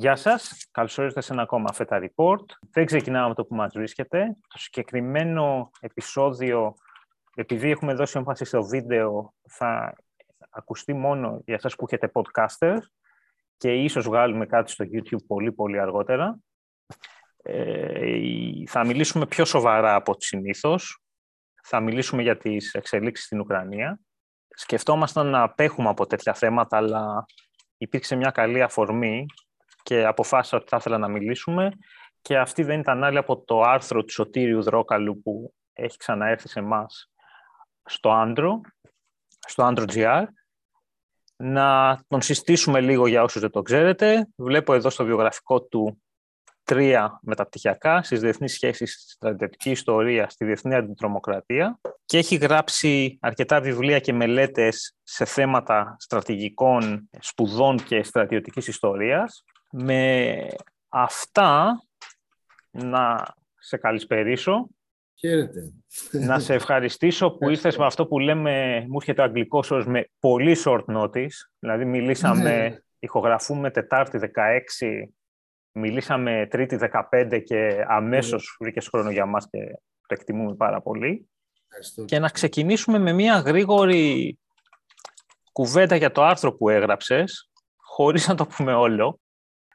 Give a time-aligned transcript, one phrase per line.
[0.00, 2.44] Γεια σας, καλώς ήρθατε σε ένα ακόμα Feta Report.
[2.70, 4.36] Δεν ξεκινάμε με το που μας βρίσκεται.
[4.48, 6.74] Το συγκεκριμένο επεισόδιο,
[7.34, 9.94] επειδή έχουμε δώσει έμφαση στο βίντεο, θα
[10.50, 12.80] ακουστεί μόνο για εσάς που έχετε podcasters
[13.56, 16.38] και ίσως βγάλουμε κάτι στο YouTube πολύ πολύ αργότερα.
[17.42, 18.20] Ε,
[18.66, 21.02] θα μιλήσουμε πιο σοβαρά από ό,τι συνήθως.
[21.62, 24.00] Θα μιλήσουμε για τις εξελίξεις στην Ουκρανία.
[24.48, 27.26] Σκεφτόμασταν να απέχουμε από τέτοια θέματα, αλλά
[27.76, 29.26] υπήρξε μια καλή αφορμή
[29.88, 31.70] και αποφάσισα ότι θα ήθελα να μιλήσουμε
[32.22, 36.58] και αυτή δεν ήταν άλλη από το άρθρο του Σωτήριου Δρόκαλου που έχει ξαναέρθει σε
[36.58, 37.10] εμάς
[37.84, 38.60] στο Άντρο,
[39.46, 40.24] στο Άντρο GR.
[41.36, 44.28] Να τον συστήσουμε λίγο για όσους δεν το ξέρετε.
[44.36, 46.02] Βλέπω εδώ στο βιογραφικό του
[46.62, 53.60] τρία μεταπτυχιακά στις διεθνείς σχέσεις, στη στρατιωτική ιστορία, στη διεθνή αντιτρομοκρατία και έχει γράψει αρκετά
[53.60, 59.44] βιβλία και μελέτες σε θέματα στρατηγικών σπουδών και στρατιωτικής ιστορίας.
[59.70, 60.46] Με
[60.88, 61.82] αυτά
[62.70, 63.24] να
[63.58, 64.68] σε καλησπερίσω.
[65.18, 65.72] Χαίρετε.
[66.10, 70.56] Να σε ευχαριστήσω που ήρθες με αυτό που λέμε, μου έρχεται αγγλικός ως με πολύ
[70.64, 71.36] short notice.
[71.58, 72.78] Δηλαδή μιλήσαμε, ναι.
[72.98, 75.08] ηχογραφούμε Τετάρτη 16
[75.72, 76.78] Μιλήσαμε Τρίτη
[77.12, 78.66] 15 και αμέσως ναι.
[78.66, 79.58] βρήκες χρόνο για μας και
[80.06, 81.28] το εκτιμούμε πάρα πολύ.
[82.04, 84.38] Και να ξεκινήσουμε με μια γρήγορη
[85.52, 89.20] κουβέντα για το άρθρο που έγραψες, χωρίς να το πούμε όλο.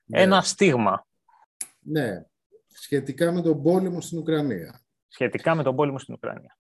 [0.05, 0.21] Ναι.
[0.21, 1.07] Ένα στίγμα.
[1.79, 2.23] Ναι,
[2.67, 4.81] σχετικά με τον πόλεμο στην Ουκρανία.
[5.07, 6.57] Σχετικά με τον πόλεμο στην Ουκρανία.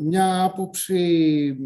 [0.00, 1.56] Μια άποψη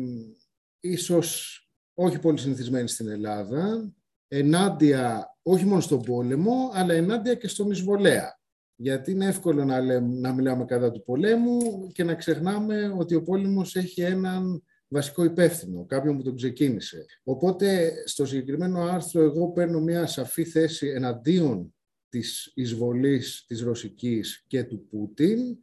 [0.81, 1.59] ίσως
[1.95, 3.93] όχι πολύ συνηθισμένη στην Ελλάδα,
[4.29, 8.39] ενάντια όχι μόνο στον πόλεμο, αλλά ενάντια και στον εισβολέα.
[8.77, 13.23] Γιατί είναι εύκολο να, λέμε, να μιλάμε κατά του πολέμου και να ξεχνάμε ότι ο
[13.23, 14.63] πόλεμος έχει έναν
[14.93, 17.05] βασικό υπεύθυνο, κάποιον που τον ξεκίνησε.
[17.23, 21.75] Οπότε, στο συγκεκριμένο άρθρο, εγώ παίρνω μια σαφή θέση εναντίον
[22.09, 25.59] της εισβολής της Ρωσικής και του Πούτιν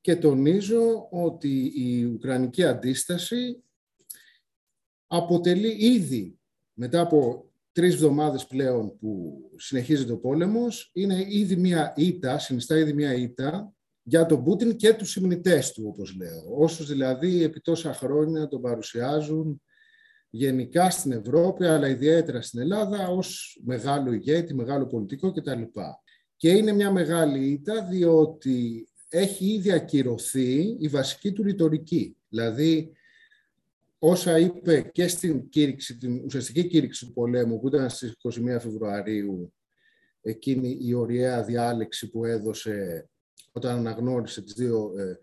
[0.00, 3.62] και τονίζω ότι η Ουκρανική αντίσταση
[5.06, 6.38] αποτελεί ήδη
[6.72, 12.92] μετά από τρεις εβδομάδες πλέον που συνεχίζεται ο πόλεμος, είναι ήδη μια ήττα, συνιστά ήδη
[12.92, 16.56] μια ήττα για τον Πούτιν και τους συμνητές του, όπως λέω.
[16.56, 19.62] Όσους δηλαδή επί τόσα χρόνια τον παρουσιάζουν
[20.30, 25.62] γενικά στην Ευρώπη, αλλά ιδιαίτερα στην Ελλάδα, ως μεγάλο ηγέτη, μεγάλο πολιτικό κτλ.
[26.36, 32.16] Και είναι μια μεγάλη ήττα, διότι έχει ήδη ακυρωθεί η βασική του ρητορική.
[32.28, 32.92] Δηλαδή,
[33.98, 39.52] όσα είπε και στην κήρυξη, την ουσιαστική κήρυξη του πολέμου που ήταν στις 21 Φεβρουαρίου
[40.20, 43.08] εκείνη η ωριαία διάλεξη που έδωσε
[43.52, 45.18] όταν αναγνώρισε τις δύο ε,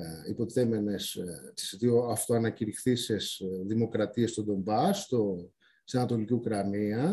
[0.00, 5.50] ε, υποτιθέμενες, ε, τις δύο αυτοανακηρυχθήσεις ε, δημοκρατίες στον Ντομπάς, στο,
[5.84, 7.12] στην Ανατολική Ουκρανία,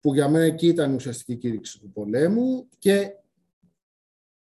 [0.00, 3.10] που για μένα εκεί ήταν η ουσιαστική κήρυξη του πολέμου και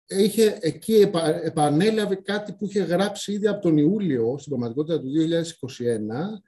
[0.06, 1.10] είχε, εκεί
[1.42, 6.42] επανέλαβε κάτι που είχε γράψει ήδη από τον Ιούλιο, στην πραγματικότητα του 2021,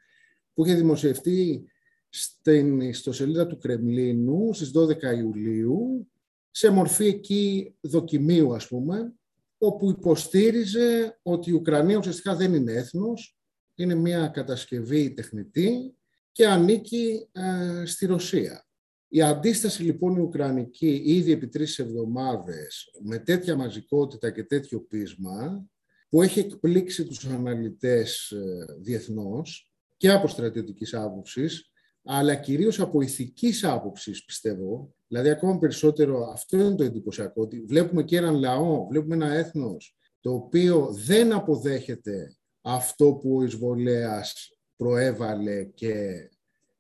[0.55, 1.65] που είχε δημοσιευτεί
[2.09, 6.11] στην ιστοσελίδα του Κρεμλίνου στις 12 Ιουλίου,
[6.51, 9.13] σε μορφή εκεί δοκιμίου, ας πούμε,
[9.59, 13.39] όπου υποστήριζε ότι η Ουκρανία ουσιαστικά δεν είναι έθνος,
[13.75, 15.95] είναι μια κατασκευή τεχνητή
[16.33, 18.65] και ανήκει ε, στη Ρωσία.
[19.09, 25.67] Η αντίσταση λοιπόν η Ουκρανική ήδη επί τρεις εβδομάδες με τέτοια μαζικότητα και τέτοιο πείσμα
[26.09, 31.70] που έχει εκπλήξει τους αναλυτές ε, διεθνώς και από στρατιωτικής άποψης
[32.05, 34.95] αλλά κυρίως από ηθικής άποψης πιστεύω.
[35.09, 39.97] Δηλαδή ακόμα περισσότερο αυτό είναι το εντυπωσιακό ότι βλέπουμε και έναν λαό, βλέπουμε ένα έθνος
[40.21, 45.95] το οποίο δεν αποδέχεται αυτό που ο εισβολέας προέβαλε και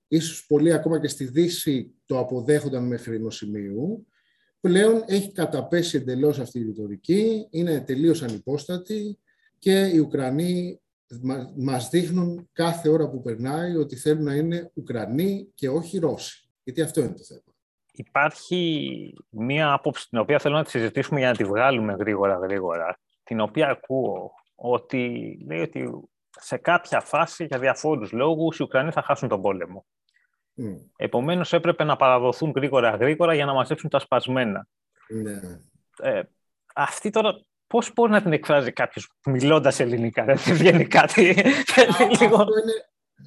[0.08, 4.06] ίσως πολλοί ακόμα και στη Δύση το αποδέχονταν μέχρι ενός σημείου,
[4.60, 9.18] πλέον έχει καταπέσει εντελώς αυτή η ρητορική, είναι τελείως ανυπόστατη
[9.58, 10.80] και οι Ουκρανοί
[11.56, 16.48] μας δείχνουν κάθε ώρα που περνάει ότι θέλουν να είναι Ουκρανοί και όχι Ρώσοι.
[16.62, 17.42] Γιατί αυτό είναι το θέμα.
[17.92, 22.98] Υπάρχει μία άποψη την οποία θέλω να τη συζητήσουμε για να τη βγάλουμε γρήγορα γρήγορα,
[23.22, 29.02] την οποία ακούω ότι λέει ότι σε κάποια φάση για διαφόρους λόγους οι Ουκρανοί θα
[29.02, 29.86] χάσουν τον πόλεμο.
[30.56, 30.76] Mm.
[30.96, 34.66] Επομένως έπρεπε να παραδοθούν γρήγορα γρήγορα για να μαζέψουν τα σπασμένα.
[35.08, 35.40] Ναι.
[36.02, 36.22] Ε,
[36.74, 41.36] αυτή τώρα πώς μπορεί να την εκφράζει κάποιος μιλώντας ελληνικά, δεν βγαίνει κάτι.
[42.20, 42.46] λίγο...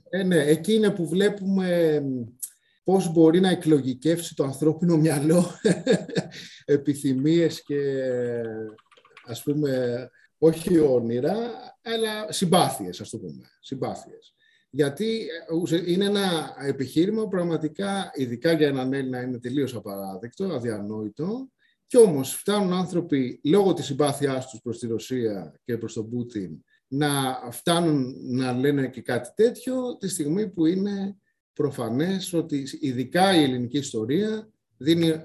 [0.10, 2.01] ε, ναι, εκεί είναι που βλέπουμε
[2.84, 5.45] πώς μπορεί να εκλογικεύσει το ανθρώπινο μυαλό
[6.66, 7.80] επιθυμίες και
[9.25, 11.36] ας πούμε όχι όνειρα,
[11.81, 14.36] αλλά συμπάθειες, ας το πούμε, συμπάθειες.
[14.69, 15.28] γιατί
[15.72, 21.48] ε, είναι ένα επιχείρημα που πραγματικά, ειδικά για έναν Έλληνα, είναι τελείως απαράδεκτο, αδιανόητο.
[21.94, 26.63] Κι όμως φτάνουν άνθρωποι, λόγω της συμπάθειάς τους προς τη Ρωσία και προς τον Πούτιν,
[26.88, 27.10] να
[27.51, 31.18] φτάνουν να λένε και κάτι τέτοιο τη στιγμή που είναι
[31.54, 35.24] προφανές ότι ειδικά η ελληνική ιστορία δίνει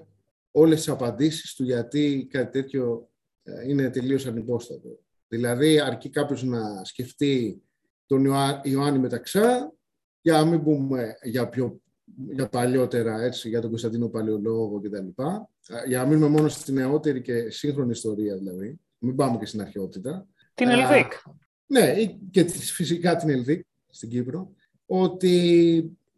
[0.51, 3.11] όλες τις απαντήσεις του γιατί κάτι τέτοιο
[3.43, 4.99] ε, είναι τελείως ανυπόστατο.
[5.29, 7.63] Δηλαδή, αρκεί κάποιος να σκεφτεί
[8.07, 8.25] τον
[8.63, 9.75] Ιωάννη Μεταξά,
[10.21, 11.81] για να μην πούμε για, πιο,
[12.27, 15.23] για παλιότερα, έτσι, για τον Κωνσταντίνο Παλαιολόγο κτλ.
[15.87, 18.81] Για να μείνουμε μόνο στη νεότερη και σύγχρονη ιστορία, δηλαδή.
[18.99, 20.27] Μην πάμε και στην αρχαιότητα.
[20.55, 21.13] Την Ελβίκ.
[21.67, 21.95] Ναι,
[22.31, 24.53] και φυσικά την Ελβίκ στην Κύπρο.
[24.87, 25.37] Ότι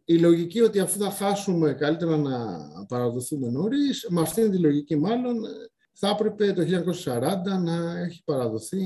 [0.05, 2.37] η λογική ότι αφού θα χάσουμε καλύτερα να
[2.87, 5.35] παραδοθούμε νωρίς, με αυτήν τη λογική μάλλον
[5.93, 6.61] θα έπρεπε το
[7.05, 8.83] 1940 να έχει παραδοθεί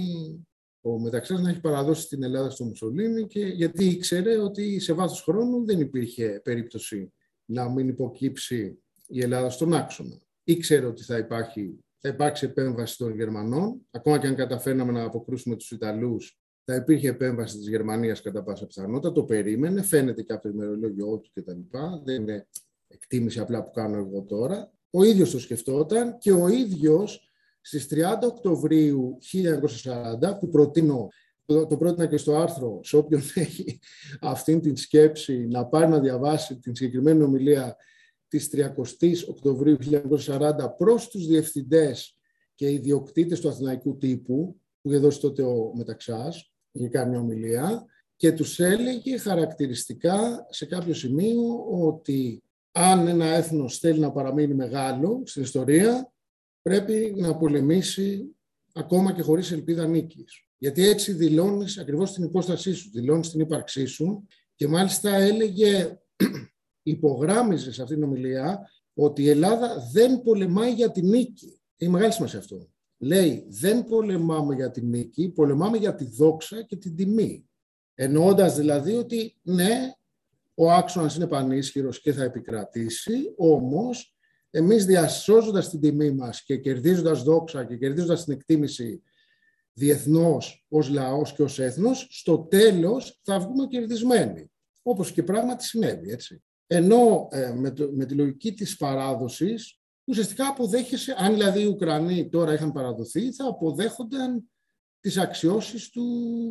[0.88, 5.22] ο Μεταξάς να έχει παραδώσει την Ελλάδα στο Μουσολίνη και γιατί ήξερε ότι σε βάθος
[5.22, 7.14] χρόνου δεν υπήρχε περίπτωση
[7.46, 10.20] να μην υποκύψει η Ελλάδα στον άξονα.
[10.44, 15.56] Ήξερε ότι θα, υπάρχει, θα υπάρξει επέμβαση των Γερμανών, ακόμα και αν καταφέρναμε να αποκρούσουμε
[15.56, 20.42] τους Ιταλούς, θα υπήρχε επέμβαση της Γερμανίας κατά πάσα πιθανότητα, το περίμενε, φαίνεται και από
[20.42, 21.60] το ημερολόγιο του κτλ.
[22.04, 22.48] Δεν είναι
[22.88, 24.74] εκτίμηση απλά που κάνω εγώ τώρα.
[24.90, 27.30] Ο ίδιος το σκεφτόταν και ο ίδιος
[27.66, 31.08] στις 30 Οκτωβρίου 1940, που προτείνω,
[31.46, 33.80] το, το πρότεινα και στο άρθρο, σε όποιον έχει
[34.22, 37.76] αυτή την σκέψη, να πάρει να διαβάσει την συγκεκριμένη ομιλία
[38.28, 38.72] της 30
[39.28, 39.78] Οκτωβρίου
[40.28, 42.18] 1940 προς τους διευθυντές
[42.56, 47.86] και ιδιοκτήτες του Αθηναϊκού τύπου, που είχε δώσει τότε ο Μεταξάς, είχε κάνει μια ομιλία,
[48.16, 55.22] και τους έλεγε χαρακτηριστικά σε κάποιο σημείο ότι αν ένα έθνος θέλει να παραμείνει μεγάλο
[55.26, 56.14] στην ιστορία,
[56.70, 58.36] πρέπει να πολεμήσει
[58.74, 60.48] ακόμα και χωρίς ελπίδα νίκης.
[60.58, 66.00] Γιατί έτσι δηλώνεις ακριβώς την υπόστασή σου, δηλώνεις την ύπαρξή σου και μάλιστα έλεγε,
[66.84, 71.62] υπογράμμιζε σε αυτήν την ομιλία ότι η Ελλάδα δεν πολεμάει για την νίκη.
[71.78, 72.70] Έχει μεγάλη σημασία αυτό.
[72.98, 77.50] Λέει, δεν πολεμάμε για την νίκη, πολεμάμε για τη δόξα και την τιμή.
[77.94, 79.92] Εννοώντας δηλαδή ότι ναι,
[80.54, 84.15] ο άξονας είναι πανίσχυρος και θα επικρατήσει, όμως
[84.56, 89.02] εμείς διασώζοντας την τιμή μας και κερδίζοντας δόξα και κερδίζοντας την εκτίμηση
[89.74, 94.52] διεθνώς ως λαός και ως έθνος, στο τέλος θα βγούμε κερδισμένοι.
[94.82, 96.44] Όπως και πράγματι συνέβη, έτσι.
[96.68, 102.54] Ενώ ε, με, με τη λογική της παράδοσης, ουσιαστικά αποδέχεσαι, αν δηλαδή οι Ουκρανοί τώρα
[102.54, 104.50] είχαν παραδοθεί, θα αποδέχονταν
[105.00, 106.06] τις αξιώσεις του,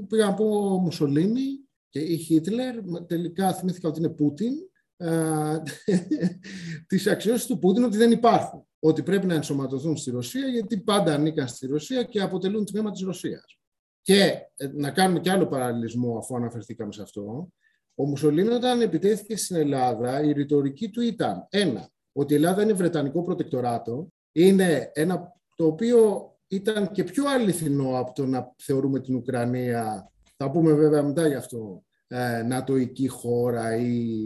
[0.08, 2.74] πήγα να πω, Μουσολίνη και η Χίτλερ,
[3.06, 4.52] τελικά θυμήθηκα ότι είναι Πούτιν,
[6.88, 8.66] τις αξιώσεις του Πούτιν ότι δεν υπάρχουν.
[8.78, 13.02] Ότι πρέπει να ενσωματωθούν στη Ρωσία γιατί πάντα ανήκαν στη Ρωσία και αποτελούν τμήμα της
[13.02, 13.58] Ρωσίας.
[14.02, 14.20] Και
[14.56, 17.52] ε, να κάνουμε και άλλο παραλληλισμό αφού αναφερθήκαμε σε αυτό.
[17.94, 22.72] Ο Μουσολίνη όταν επιτέθηκε στην Ελλάδα η ρητορική του ήταν ένα, ότι η Ελλάδα είναι
[22.72, 29.14] βρετανικό προτεκτοράτο, είναι ένα το οποίο ήταν και πιο αληθινό από το να θεωρούμε την
[29.14, 34.20] Ουκρανία, θα πούμε βέβαια μετά γι' αυτό, ε, νατοική χώρα ή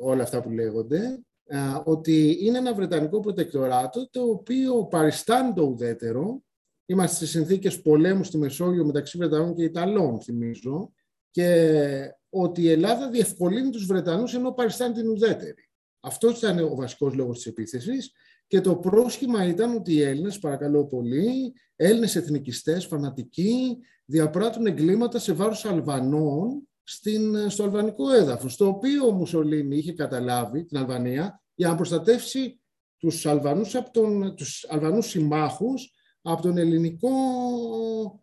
[0.00, 6.42] όλα αυτά που λέγονται, ε, ότι είναι ένα βρετανικό προτεκτοράτο το οποίο παριστάνει το ουδέτερο.
[6.86, 10.92] Είμαστε σε συνθήκες πολέμου στη Μεσόγειο μεταξύ Βρετανών και Ιταλών, θυμίζω,
[11.30, 15.68] και ότι η Ελλάδα διευκολύνει τους Βρετανούς ενώ παριστάνει την ουδέτερη.
[16.00, 18.12] Αυτός ήταν ο βασικός λόγος της επίθεσης
[18.46, 25.32] και το πρόσχημα ήταν ότι οι Έλληνες, παρακαλώ πολύ, Έλληνες εθνικιστές, φανατικοί, διαπράττουν εγκλήματα σε
[25.32, 31.68] βάρος Αλβανών στην, στο αλβανικό έδαφος, το οποίο ο Μουσολίνη είχε καταλάβει, την Αλβανία, για
[31.68, 32.60] να προστατεύσει
[32.96, 35.92] τους Αλβανούς, από τον, τους Αλβανούς συμμάχους
[36.22, 37.10] από τον ελληνικό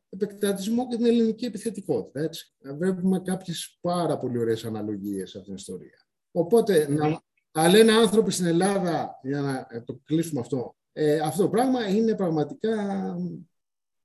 [0.09, 2.21] επεκτατισμό και την ελληνική επιθετικότητα.
[2.21, 2.53] Έτσι.
[2.77, 6.07] Βλέπουμε κάποιες πάρα πολύ ωραίες αναλογίες σε αυτήν την ιστορία.
[6.31, 11.49] Οπότε, να, να λένε άνθρωποι στην Ελλάδα, για να το κλείσουμε αυτό, ε, αυτό το
[11.49, 12.73] πράγμα είναι πραγματικά,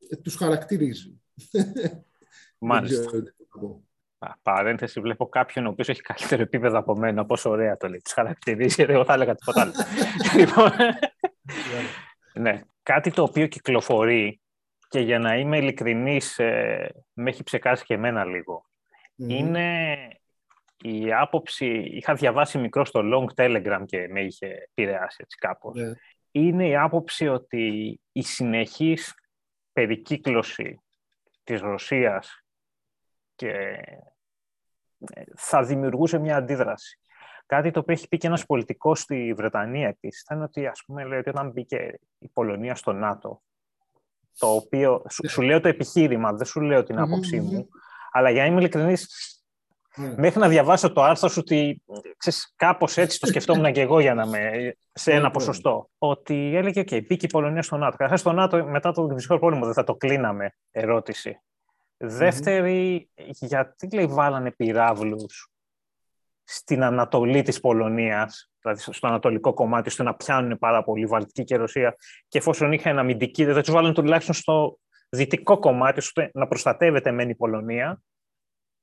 [0.09, 1.21] ε, τους χαρακτηρίζει.
[2.59, 3.11] Μάλιστα
[4.43, 7.27] παρένθεση, βλέπω κάποιον ο οποίος έχει καλύτερο επίπεδο από μένα.
[7.27, 8.01] Πόσο ωραία το λέει.
[8.01, 9.73] Τους χαρακτηρίζει, εγώ θα έλεγα τίποτα άλλο.
[10.39, 10.71] λοιπόν,
[12.33, 14.41] ναι, κάτι το οποίο κυκλοφορεί
[14.89, 18.25] και για να είμαι ειλικρινής, ε, με έχει ψεκάσει και εμένα
[19.17, 19.97] Είναι
[20.83, 25.77] η άποψη, είχα διαβάσει μικρό στο Long Telegram και με είχε επηρεάσει έτσι κάπως.
[25.77, 25.93] Ναι.
[26.31, 29.15] Είναι η άποψη ότι η συνεχής
[29.73, 30.81] περικύκλωση
[31.45, 32.45] της Ρωσίας
[33.41, 33.49] και
[35.15, 37.01] ε, θα δημιουργούσε μια αντίδραση.
[37.47, 41.05] Κάτι το οποίο έχει πει και ένας πολιτικός στη Βρετανία επίσης, ήταν ότι, ας πούμε,
[41.05, 43.43] λέει ότι όταν μπήκε η Πολωνία στο ΝΑΤΟ,
[44.39, 47.69] το οποίο, σου, λέω το επιχείρημα, δεν σου λέω την άποψή μου,
[48.13, 49.09] αλλά για να είμαι ειλικρινής,
[50.17, 51.83] Μέχρι να διαβάσω το άρθρο σου ότι
[52.17, 55.91] ξέρεις, κάπως έτσι το σκεφτόμουν και εγώ για να με σε ένα ποσοστό.
[55.99, 57.91] Ότι έλεγε, OK, μπήκε η Πολωνία στο ΝΑΤΟ.
[57.91, 60.55] Καταρχάς, στο ΝΑΤΟ μετά τον Δυτικό Πόλεμο δεν θα το κλείναμε.
[60.71, 61.41] Ερώτηση.
[62.03, 65.51] Δεύτερη, γιατί λέει βάλανε πυράβλους
[66.45, 71.57] στην Ανατολή της Πολωνίας, δηλαδή στο ανατολικό κομμάτι, ώστε να πιάνουν πάρα πολύ Βαλτική και
[71.57, 71.97] Ρωσία
[72.29, 74.79] και εφόσον είχαν αμυντική, δεν θα τους βάλουν τουλάχιστον στο
[75.09, 78.03] δυτικό κομμάτι, ώστε να προστατεύεται μεν η Πολωνία,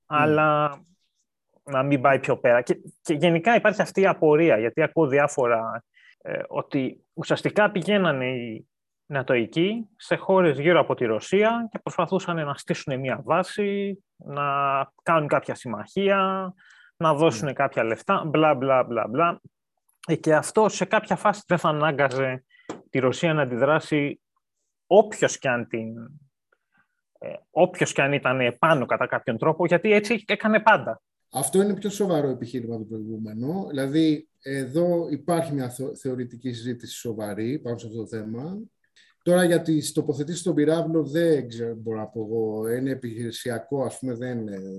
[0.05, 0.81] αλλά
[1.63, 2.62] να μην πάει πιο πέρα.
[2.62, 5.83] Και, και γενικά υπάρχει αυτή η απορία, γιατί ακούω διάφορα
[6.21, 8.67] ε, ότι ουσιαστικά πηγαίνανε οι
[9.09, 14.43] Νατοικοί σε χώρες γύρω από τη Ρωσία και προσπαθούσαν να στήσουν μια βάση, να
[15.03, 16.53] κάνουν κάποια συμμαχία,
[16.97, 17.53] να δώσουν mm.
[17.53, 19.41] κάποια λεφτά, μπλα μπλα μπλα μπλα.
[20.07, 22.43] Ε, και αυτό σε κάποια φάση δεν θα ανάγκαζε
[22.89, 24.21] τη Ρωσία να αντιδράσει
[24.87, 25.97] όποιος και αν την...
[27.19, 31.01] Ε, όποιος και αν ήταν πάνω κατά κάποιον τρόπο, γιατί έτσι έκανε πάντα.
[31.31, 33.65] Αυτό είναι πιο σοβαρό επιχείρημα το προηγούμενο.
[33.69, 35.71] Δηλαδή, εδώ υπάρχει μια
[36.01, 38.57] θεωρητική συζήτηση σοβαρή πάνω σε αυτό το θέμα.
[39.27, 42.69] Τώρα για τις τοποθετήσεις στον πυράβλο δεν ξέρω, μπορώ να πω εγώ.
[42.69, 44.38] Είναι επιχειρησιακό, ας πούμε, δεν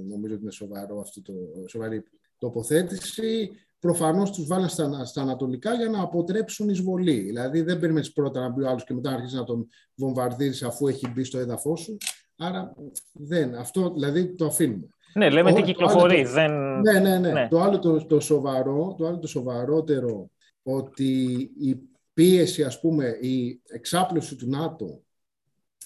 [0.08, 1.32] νομίζω ότι είναι σοβαρό αυτό το
[1.66, 2.02] σοβαρή
[2.38, 3.50] τοποθέτηση.
[3.78, 7.20] Προφανώς τους βάλαν στα, στα ανατολικά για να αποτρέψουν εισβολή.
[7.20, 10.62] Δηλαδή δεν περιμένεις πρώτα να μπει ο άλλος και μετά να αρχίσει να τον βομβαρδίζεις
[10.62, 11.96] αφού έχει μπει στο έδαφος σου.
[12.36, 12.74] Άρα
[13.12, 13.54] δεν.
[13.54, 14.88] Αυτό δηλαδή το αφήνουμε.
[15.14, 16.22] Ναι, λέμε τι κυκλοφορεί.
[16.22, 16.80] Το, δεν...
[16.80, 17.32] Ναι, ναι, ναι.
[17.32, 17.48] ναι.
[17.50, 20.30] Το άλλο το, το, σοβαρό, το άλλο το σοβαρότερο
[20.62, 21.12] ότι
[21.60, 21.88] η
[22.18, 25.02] πίεση, ας πούμε, η εξάπλωση του ΝΑΤΟ,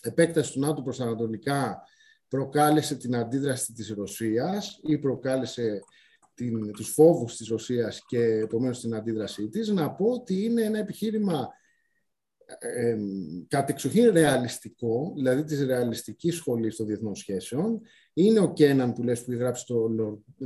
[0.02, 1.82] επέκταση του ΝΑΤΟ προς τα Ανατολικά
[2.28, 5.80] προκάλεσε την αντίδραση της Ρωσίας ή προκάλεσε
[6.34, 10.78] την, τους φόβους της Ρωσίας και επομένως την αντίδρασή της, να πω ότι είναι ένα
[10.78, 11.48] επιχείρημα
[12.58, 12.96] ε,
[13.48, 17.80] κατεξοχήν ρεαλιστικό, δηλαδή της ρεαλιστικής σχολής των διεθνών σχέσεων.
[18.12, 19.88] Είναι ο Κέναν που λες που έχει γράψει το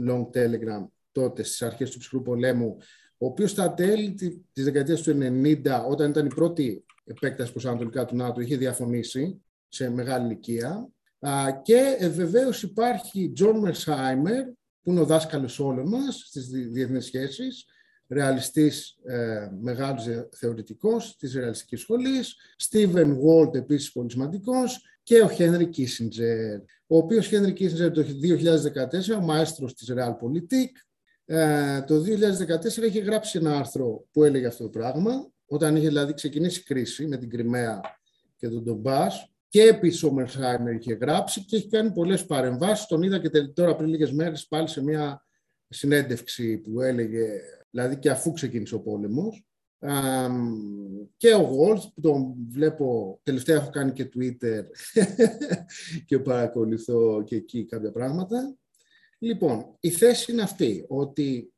[0.08, 2.76] Long Telegram τότε στις αρχές του ψυχρού πολέμου
[3.18, 4.14] ο οποίος στα τέλη
[4.52, 9.42] της δεκαετίας του 90, όταν ήταν η πρώτη επέκταση προς ανατολικά του ΝΑΤΟ, είχε διαφωνήσει
[9.68, 10.88] σε μεγάλη ηλικία.
[11.62, 14.44] Και ε, βεβαίως υπάρχει Τζον Μερσάιμερ,
[14.82, 17.64] που είναι ο δάσκαλος όλων μας στις διεθνείς σχέσεις,
[18.08, 25.66] ρεαλιστής ε, μεγάλος θεωρητικός της ρεαλιστικής σχολής, Στίβεν Βόλτ επίσης πολύ σημαντικός και ο Χένρι
[25.66, 28.04] Κίσιντζερ, ο οποίος Χένρι Κίσιντζερ το
[29.12, 30.70] 2014, ο μαέστρος της Realpolitik,
[31.26, 36.14] ε, το 2014 είχε γράψει ένα άρθρο που έλεγε αυτό το πράγμα, όταν είχε δηλαδή
[36.14, 37.80] ξεκινήσει η κρίση με την Κρυμαία
[38.36, 42.86] και τον Ντομπάς, και επίση ο Μερσάιμερ είχε γράψει και έχει κάνει πολλές παρεμβάσεις.
[42.86, 45.26] Τον είδα και τώρα πριν λίγες μέρες πάλι σε μια
[45.68, 47.40] συνέντευξη που έλεγε,
[47.70, 49.46] δηλαδή και αφού ξεκίνησε ο πόλεμος.
[51.16, 54.64] και ο Γόλτ που τον βλέπω, τελευταία έχω κάνει και Twitter
[56.06, 58.56] και παρακολουθώ και εκεί κάποια πράγματα.
[59.18, 61.54] Λοιπόν, η θέση είναι αυτή, ότι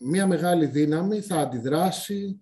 [0.00, 2.40] μια μεγάλη δύναμη θα αντιδράσει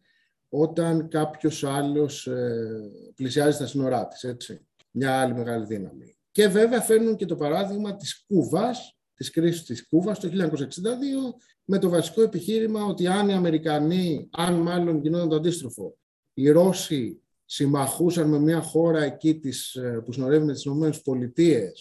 [0.48, 4.66] όταν κάποιος άλλος ε, πλησιάζει στα σύνορά της, έτσι.
[4.90, 6.16] Μια άλλη μεγάλη δύναμη.
[6.30, 11.34] Και βέβαια φέρνουν και το παράδειγμα της Κούβας, της κρίσης της Κούβας το 1962,
[11.64, 15.98] με το βασικό επιχείρημα ότι αν οι Αμερικανοί, αν μάλλον γινόταν το αντίστροφο,
[16.34, 21.72] οι Ρώσοι συμμαχούσαν με μια χώρα εκεί της, ε, που συνορεύει με τις ΗΠΑ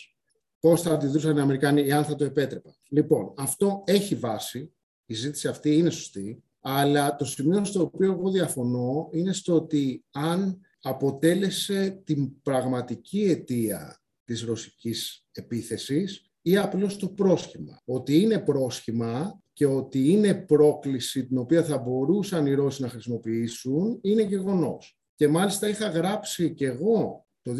[0.59, 2.75] Πώς θα αντιδρούσαν οι Αμερικάνοι αν θα το επέτρεπαν.
[2.89, 4.73] Λοιπόν, αυτό έχει βάση,
[5.05, 10.05] η ζήτηση αυτή είναι σωστή, αλλά το σημείο στο οποίο εγώ διαφωνώ είναι στο ότι
[10.11, 17.81] αν αποτέλεσε την πραγματική αιτία της ρωσικής επίθεσης ή απλώς το πρόσχημα.
[17.85, 23.99] Ότι είναι πρόσχημα και ότι είναι πρόκληση την οποία θα μπορούσαν οι Ρώσοι να χρησιμοποιήσουν
[24.01, 24.99] είναι γεγονός.
[25.15, 27.57] Και μάλιστα είχα γράψει και εγώ το 2016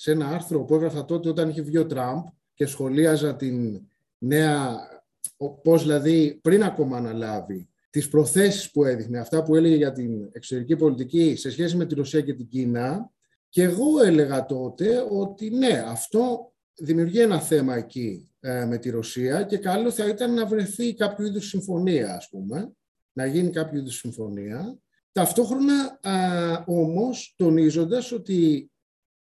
[0.00, 2.24] σε ένα άρθρο που έγραφα τότε όταν είχε βγει ο Τραμπ
[2.54, 3.80] και σχολίαζα την
[4.18, 4.76] νέα,
[5.62, 10.76] πώς δηλαδή πριν ακόμα αναλάβει, τις προθέσεις που έδειχνε, αυτά που έλεγε για την εξωτερική
[10.76, 13.10] πολιτική σε σχέση με τη Ρωσία και την Κίνα.
[13.48, 19.42] Και εγώ έλεγα τότε ότι ναι, αυτό δημιουργεί ένα θέμα εκεί ε, με τη Ρωσία
[19.42, 22.72] και καλό θα ήταν να βρεθεί κάποιο είδους συμφωνία, ας πούμε,
[23.12, 24.78] να γίνει κάποιο είδους συμφωνία.
[25.12, 26.12] Ταυτόχρονα α,
[26.66, 28.70] όμως τονίζοντας ότι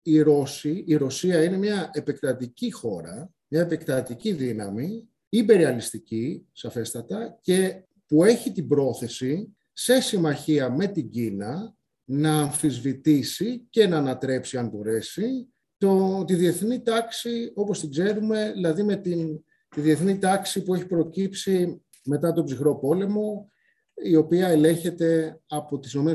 [0.07, 8.23] η, Ρώση, η Ρωσία είναι μια επεκτατική χώρα, μια επεκτατική δύναμη, υπεριαλιστική, σαφέστατα, και που
[8.23, 15.53] έχει την πρόθεση σε συμμαχία με την Κίνα να αμφισβητήσει και να ανατρέψει, αν μπορέσει,
[15.77, 20.85] το, τη διεθνή τάξη, όπως την ξέρουμε, δηλαδή με την, τη διεθνή τάξη που έχει
[20.85, 23.51] προκύψει μετά τον ψυχρό πόλεμο,
[23.93, 26.11] η οποία ελέγχεται από τις ΗΠΑ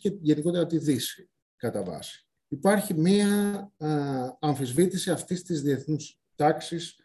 [0.00, 3.28] και γενικότερα τη Δύση, κατά βάση υπάρχει μία
[4.40, 6.98] αμφισβήτηση αυτής της διεθνούς τάξης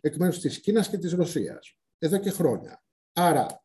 [0.00, 2.82] εκ μέρους της Κίνας και της Ρωσίας, εδώ και χρόνια.
[3.12, 3.64] Άρα,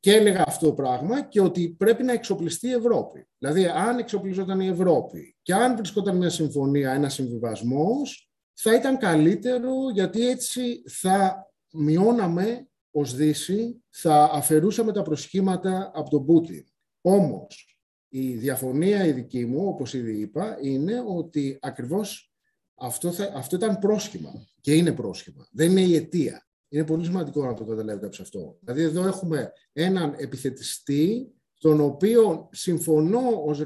[0.00, 3.28] και έλεγα αυτό το πράγμα και ότι πρέπει να εξοπλιστεί η Ευρώπη.
[3.38, 9.72] Δηλαδή, αν εξοπλιζόταν η Ευρώπη και αν βρισκόταν μια συμφωνία, ένας συμβιβασμός, θα ήταν καλύτερο
[9.92, 16.64] γιατί έτσι θα μειώναμε ως Δύση, θα αφαιρούσαμε τα προσχήματα από τον Πούτιν.
[17.00, 17.69] Όμως,
[18.12, 22.32] η διαφωνία η δική μου, όπως ήδη είπα, είναι ότι ακριβώς
[22.74, 25.48] αυτό, θα, αυτό ήταν πρόσχημα και είναι πρόσχημα.
[25.52, 26.46] Δεν είναι η αιτία.
[26.68, 28.56] Είναι πολύ σημαντικό να το καταλάβετε σε αυτό.
[28.60, 33.62] Δηλαδή εδώ έχουμε έναν επιθετιστή, τον οποίο συμφωνώ ως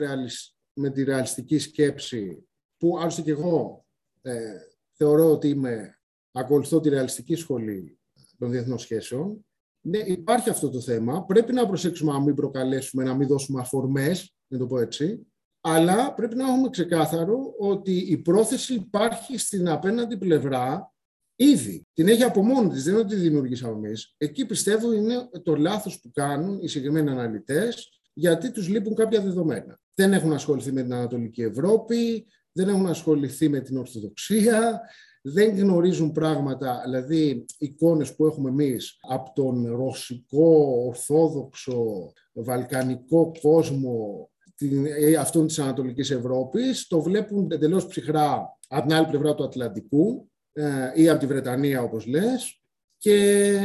[0.72, 3.84] με τη ρεαλιστική σκέψη, που άλλωστε και εγώ
[4.22, 4.56] ε,
[4.92, 6.00] θεωρώ ότι είμαι,
[6.32, 7.98] ακολουθώ τη ρεαλιστική σχολή
[8.38, 9.46] των διεθνών σχέσεων.
[9.80, 11.24] Ναι, υπάρχει αυτό το θέμα.
[11.24, 15.26] Πρέπει να προσέξουμε να μην προκαλέσουμε, να μην δώσουμε αφορμές, να το πω έτσι.
[15.60, 20.94] Αλλά πρέπει να έχουμε ξεκάθαρο ότι η πρόθεση υπάρχει στην απέναντι πλευρά
[21.36, 21.86] ήδη.
[21.92, 24.14] Την έχει από μόνη της, δεν είναι ότι τη δημιουργήσαμε εμείς.
[24.18, 29.78] Εκεί πιστεύω είναι το λάθος που κάνουν οι συγκεκριμένοι αναλυτές, γιατί τους λείπουν κάποια δεδομένα.
[29.94, 34.80] Δεν έχουν ασχοληθεί με την Ανατολική Ευρώπη, δεν έχουν ασχοληθεί με την Ορθοδοξία,
[35.22, 44.86] δεν γνωρίζουν πράγματα, δηλαδή εικόνες που έχουμε εμείς από τον ρωσικό, ορθόδοξο, βαλκανικό κόσμο την,
[44.86, 50.30] ε, αυτών της Ανατολικής Ευρώπης, το βλέπουν εντελώς ψυχρά από την άλλη πλευρά του Ατλαντικού
[50.52, 52.60] ε, ή από τη Βρετανία όπως λες.
[52.98, 53.58] Και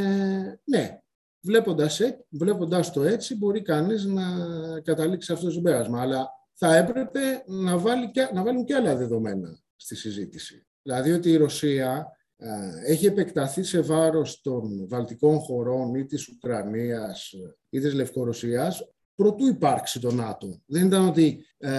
[0.64, 1.00] ναι,
[1.42, 4.24] βλέποντας, ε, βλέποντας το έτσι μπορεί κανείς να
[4.84, 6.02] καταλήξει αυτό το συμπέρασμα.
[6.02, 10.68] Αλλά θα έπρεπε να, βάλει και, να βάλουν και άλλα δεδομένα στη συζήτηση.
[10.82, 12.14] Δηλαδή ότι η Ρωσία
[12.86, 17.34] έχει επεκταθεί σε βάρος των βαλτικών χωρών ή της Ουκρανίας
[17.70, 18.84] ή της Λευκορωσίας
[19.20, 20.62] προτού υπάρξει το ΝΑΤΟ.
[20.66, 21.72] Δεν ήταν ότι ε,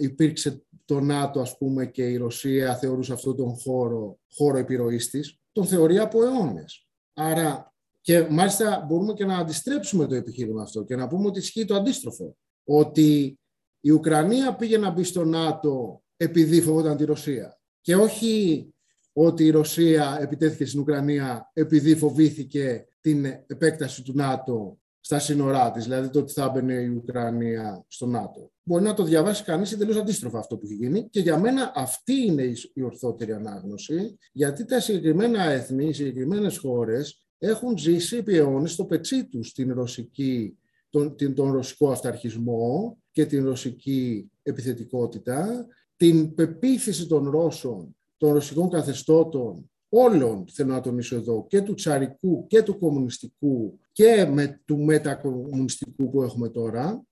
[0.00, 5.38] υπήρξε το ΝΑΤΟ, ας πούμε, και η Ρωσία θεωρούσε αυτόν τον χώρο, χώρο επιρροής της.
[5.52, 6.88] Τον θεωρεί από αιώνες.
[7.14, 11.64] Άρα, και μάλιστα μπορούμε και να αντιστρέψουμε το επιχείρημα αυτό και να πούμε ότι ισχύει
[11.64, 12.36] το αντίστροφο.
[12.64, 13.38] Ότι
[13.80, 17.60] η Ουκρανία πήγε να μπει στο ΝΑΤΟ επειδή φοβόταν τη Ρωσία.
[17.80, 18.66] Και όχι
[19.12, 25.84] ότι η Ρωσία επιτέθηκε στην Ουκρανία επειδή φοβήθηκε την επέκταση του ΝΑΤΟ στα σύνορά της,
[25.84, 28.50] δηλαδή το ότι θα έμπαινε η Ουκρανία στο ΝΑΤΟ.
[28.62, 32.12] Μπορεί να το διαβάσει κανείς εντελώ αντίστροφα αυτό που έχει γίνει και για μένα αυτή
[32.26, 38.72] είναι η ορθότερη ανάγνωση, γιατί τα συγκεκριμένα έθνη, οι συγκεκριμένες χώρες έχουν ζήσει επί αιώνες
[38.72, 40.58] στο πετσί τους την ρωσική,
[40.90, 48.70] τον, την, τον ρωσικό αυταρχισμό και την ρωσική επιθετικότητα, την πεποίθηση των Ρώσων, των ρωσικών
[48.70, 54.78] καθεστώτων όλων, θέλω να τονίσω εδώ, και του τσαρικού και του κομμουνιστικού και με, του
[54.78, 57.04] μετακομμουνιστικού που έχουμε τώρα,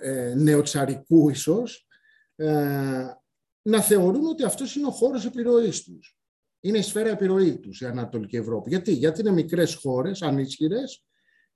[0.00, 1.86] ε, νεοτσαρικού ίσως,
[2.36, 3.06] ε,
[3.62, 6.16] να θεωρούν ότι αυτός είναι ο χώρος επιρροής τους.
[6.60, 8.68] Είναι η σφαίρα επιρροή τους η Ανατολική Ευρώπη.
[8.68, 11.04] Γιατί, Γιατί είναι μικρές χώρες, ανίσχυρες,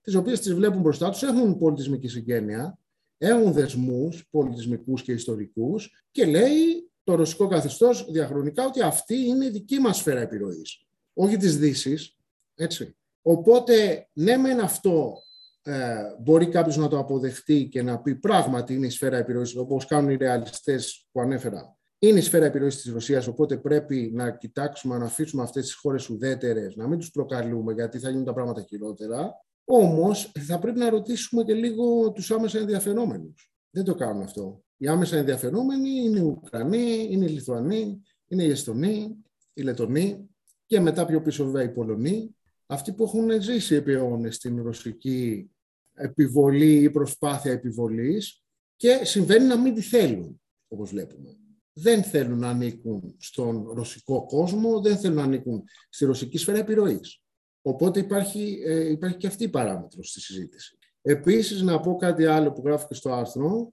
[0.00, 2.78] τις οποίες τις βλέπουν μπροστά τους, έχουν πολιτισμική συγγένεια,
[3.18, 9.50] έχουν δεσμούς πολιτισμικούς και ιστορικούς και λέει το ρωσικό καθεστώς διαχρονικά ότι αυτή είναι η
[9.50, 10.86] δική μας σφαίρα επιρροής.
[11.12, 12.16] Όχι της Δύσης.
[12.54, 12.96] Έτσι.
[13.22, 15.22] Οπότε, ναι, μεν αυτό
[15.62, 19.86] ε, μπορεί κάποιος να το αποδεχτεί και να πει πράγματι είναι η σφαίρα επιρροής, όπως
[19.86, 21.76] κάνουν οι ρεαλιστές που ανέφερα.
[21.98, 26.08] Είναι η σφαίρα επιρροής της Ρωσίας, οπότε πρέπει να κοιτάξουμε, να αφήσουμε αυτές τις χώρες
[26.08, 29.44] ουδέτερες, να μην τους προκαλούμε, γιατί θα γίνουν τα πράγματα χειρότερα.
[29.64, 33.50] Όμως, θα πρέπει να ρωτήσουμε και λίγο τους άμεσα ενδιαφερόμενους.
[33.70, 34.64] Δεν το κάνουν αυτό.
[34.76, 39.16] Οι άμεσα ενδιαφερόμενοι είναι οι Ουκρανοί, είναι οι Λιθουανοί, είναι οι Εστονοί,
[39.52, 40.29] οι Λετονοί
[40.66, 42.37] και μετά πιο πίσω βέβαια οι Πολωνοί.
[42.66, 45.50] Αυτοί που έχουν ζήσει επί αιώνες στην ρωσική
[45.94, 48.42] επιβολή ή προσπάθεια επιβολής
[48.76, 51.37] και συμβαίνει να μην τη θέλουν, όπως βλέπουμε.
[51.72, 57.22] Δεν θέλουν να ανήκουν στον ρωσικό κόσμο, δεν θέλουν να ανήκουν στη ρωσική σφαίρα επιρροής.
[57.62, 60.75] Οπότε υπάρχει, ε, υπάρχει και αυτή η παράμετρο στη συζήτηση.
[61.08, 63.72] Επίσης, να πω κάτι άλλο που γράφει και στο άρθρο,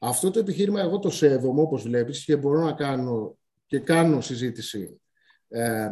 [0.00, 5.00] αυτό το επιχείρημα εγώ το σέβομαι όπως βλέπεις και μπορώ να κάνω και κάνω συζήτηση
[5.48, 5.90] ε,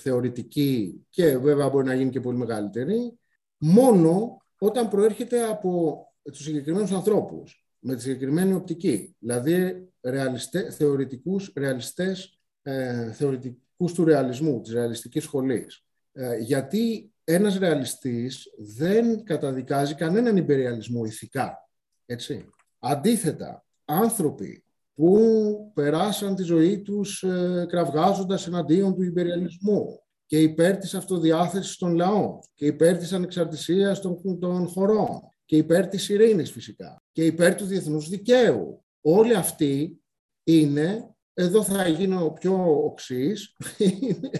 [0.00, 3.18] θεωρητική και βέβαια μπορεί να γίνει και πολύ μεγαλύτερη
[3.58, 9.16] μόνο όταν προέρχεται από τους συγκεκριμένους ανθρώπους με τη συγκεκριμένη οπτική.
[9.18, 15.84] Δηλαδή ρεαλιστέ, θεωρητικούς ρεαλιστές ε, θεωρητικούς του ρεαλισμού της ρεαλιστικής σχολής.
[16.12, 21.68] Ε, γιατί ένας ρεαλιστής δεν καταδικάζει κανέναν υπεριαλισμό ηθικά
[22.06, 22.50] έτσι
[22.82, 24.64] Αντίθετα, άνθρωποι
[24.94, 31.94] που περάσαν τη ζωή τους ε, κραυγάζοντας εναντίον του υπεριαλισμού και υπέρ της αυτοδιάθεσης των
[31.94, 37.54] λαών και υπέρ της ανεξαρτησίας των, των χωρών και υπέρ της ειρήνης φυσικά και υπέρ
[37.54, 38.84] του διεθνούς δικαίου.
[39.00, 40.00] Όλοι αυτοί
[40.44, 43.56] είναι εδώ θα γίνω πιο οξύς,
[44.00, 44.30] είναι,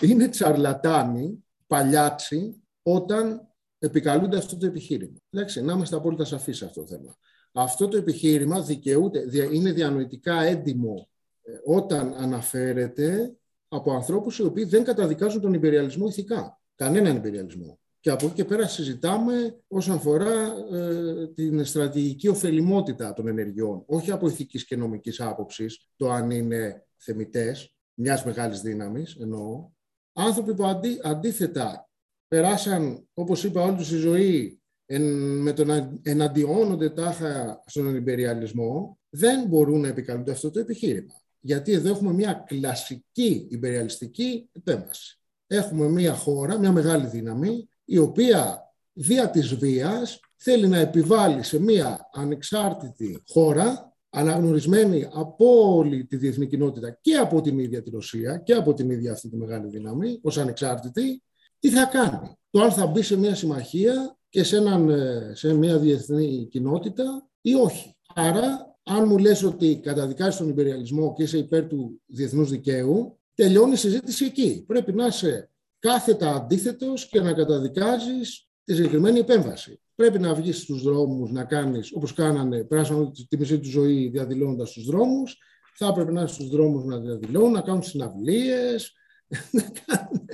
[0.00, 5.16] είναι τσαρλατάνοι, παλιάτσι, όταν επικαλούνται αυτό το επιχείρημα.
[5.30, 7.16] Εντάξει, να είμαστε απόλυτα σαφείς σε αυτό το θέμα.
[7.52, 11.08] Αυτό το επιχείρημα δικαιούται, είναι διανοητικά έντιμο
[11.42, 13.34] ε, όταν αναφέρεται
[13.68, 16.60] από ανθρώπους οι οποίοι δεν καταδικάζουν τον υπεριαλισμό ηθικά.
[16.74, 17.78] Κανέναν υπεριαλισμό.
[18.00, 23.82] Και από εκεί και πέρα συζητάμε όσον αφορά ε, την στρατηγική ωφελημότητα των ενεργειών.
[23.86, 29.70] Όχι από ηθικής και νομικής άποψης, το αν είναι θεμητές, μιας μεγάλης δύναμης εννοώ.
[30.12, 31.88] Άνθρωποι που αντί, αντίθετα
[32.28, 35.02] περάσαν, όπως είπα, όλη τους τη ζωή εν,
[35.42, 41.14] με το να εναντιώνονται τάχα στον υπεριαλισμό, δεν μπορούν να επικαλούνται αυτό το επιχείρημα.
[41.40, 45.20] Γιατί εδώ έχουμε μια κλασική υπεριαλιστική επέμβαση.
[45.46, 51.60] Έχουμε μια χώρα, μια μεγάλη δύναμη, η οποία δια της βίας θέλει να επιβάλλει σε
[51.60, 58.36] μια ανεξάρτητη χώρα αναγνωρισμένη από όλη τη διεθνή κοινότητα και από την ίδια τη Ρωσία
[58.36, 61.22] και από την ίδια αυτή τη μεγάλη δύναμη ως ανεξάρτητη,
[61.58, 65.54] τι θα κάνει; Το αν θα μπει σε μια συμμαχία και σε, έναν, ε, σε
[65.54, 67.96] μια διεθνή κοινότητα ή όχι.
[68.14, 73.72] Άρα, αν μου λες ότι καταδικάζεις τον υπεριαλισμό και είσαι υπέρ του διεθνούς δικαίου, τελειώνει
[73.72, 74.64] η συζήτηση εκεί.
[74.66, 79.80] Πρέπει να είσαι κάθετα αντίθετος και να καταδικάζεις τη συγκεκριμένη επέμβαση.
[80.00, 84.70] Πρέπει να βγεις στους δρόμους να κάνεις, όπως κάνανε, περάσαν τη μισή του ζωή διαδηλώνοντας
[84.70, 85.38] στους δρόμους,
[85.74, 88.92] θα έπρεπε να είναι στους δρόμους να διαδηλώνουν, να κάνουν συναυλίες,
[89.56, 90.28] να κάνουν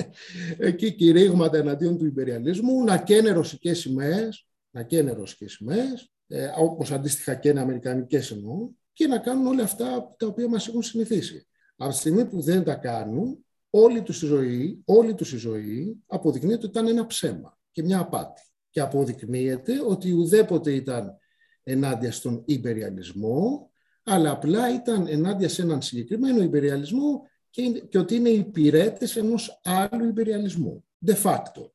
[0.58, 6.92] εκεί κηρύγματα εναντίον του υπεριαλισμού, να καίνε ρωσικές σημαίες, να καίνε ρωσικές σημαίες, ε, όπως
[6.92, 11.46] αντίστοιχα καίνε αμερικανικές εννοώ, και να κάνουν όλα αυτά τα οποία μας έχουν συνηθίσει.
[11.76, 15.96] Από τη στιγμή που δεν τα κάνουν, όλη τους η ζωή, όλη τους η ζωή
[16.06, 18.45] αποδεικνύεται ότι ήταν ένα ψέμα και μια απάτη.
[18.76, 21.18] Και αποδεικνύεται ότι ουδέποτε ήταν
[21.62, 23.70] ενάντια στον υπεριαλισμό,
[24.04, 30.08] αλλά απλά ήταν ενάντια σε έναν συγκεκριμένο υπεριαλισμό και, και ότι είναι υπηρέτες ενός άλλου
[30.08, 30.84] υπεριαλισμού.
[31.06, 31.70] De facto.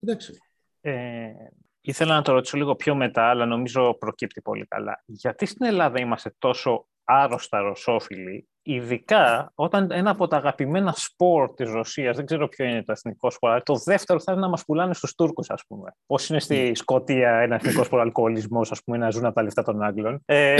[0.00, 0.38] Εντάξει.
[0.80, 1.32] Ε,
[1.80, 5.02] ήθελα να το ρωτήσω λίγο πιο μετά, αλλά νομίζω προκύπτει πολύ καλά.
[5.06, 11.70] Γιατί στην Ελλάδα είμαστε τόσο άρρωστα ρωσόφιλοι Ειδικά όταν ένα από τα αγαπημένα σπορ της
[11.70, 14.64] Ρωσίας, δεν ξέρω ποιο είναι το εθνικό σπορ, αλλά το δεύτερο θα είναι να μας
[14.64, 15.94] πουλάνε στους Τούρκους, ας πούμε.
[16.06, 16.74] Πώς είναι στη ναι.
[16.74, 20.22] Σκωτία ένα εθνικό σπορ αλκοολισμός, ας πούμε, να ζουν από τα λεφτά των Άγγλων.
[20.24, 20.56] Ε,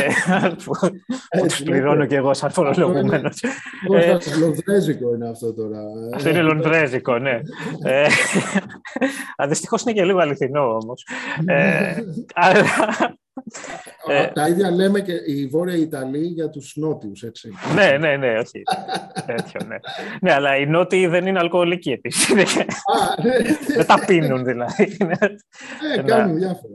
[1.48, 3.42] τους πληρώνω κι εγώ σαν φορολογούμενος.
[3.94, 5.80] Ε, λονδρέζικο είναι αυτό τώρα.
[6.14, 7.40] Αυτό είναι λονδρέζικο, ναι.
[7.84, 8.06] ε,
[9.48, 11.06] Δυστυχώς είναι και λίγο αληθινό όμως.
[11.46, 11.94] Ε,
[12.34, 12.64] αλλά
[14.08, 17.50] ε, τα ίδια λέμε και οι Βόρεια Ιταλοί για τους Νότιους, έτσι.
[17.74, 18.62] ναι, ναι, ναι, όχι.
[19.26, 19.76] Τέτοιο, ναι.
[20.20, 22.28] ναι, αλλά οι Νότιοι δεν είναι αλκοολικοί επίσης.
[22.34, 22.44] Ναι.
[23.76, 24.96] δεν τα πίνουν δηλαδή.
[25.96, 26.74] Ε, κάνουν διάφορα.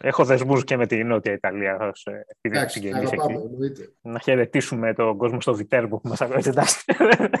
[0.00, 3.34] Έχω δεσμούς και με τη Νότια Ιταλία ως ε, επειδή συγγενείς εκεί.
[4.00, 6.42] Να χαιρετήσουμε τον κόσμο στο Βιτέρμπο που μας ακούει.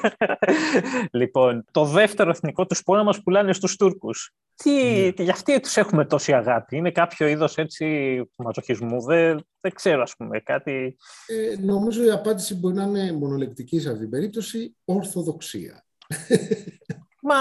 [1.20, 4.32] λοιπόν, το δεύτερο εθνικό τους σπόρα μας πουλάνε στους Τούρκους.
[4.54, 5.24] Τι, ναι.
[5.24, 6.76] για αυτοί τους έχουμε τόση αγάπη.
[6.76, 9.02] Είναι κάποιο είδος έτσι μαζοχισμού.
[9.02, 10.96] Δεν, δεν ξέρω, ας πούμε, κάτι.
[11.26, 14.76] Ε, νομίζω η απάντηση μπορεί να είναι μονολεκτική σε αυτήν την περίπτωση.
[14.84, 15.84] Ορθοδοξία.
[17.22, 17.36] Μα.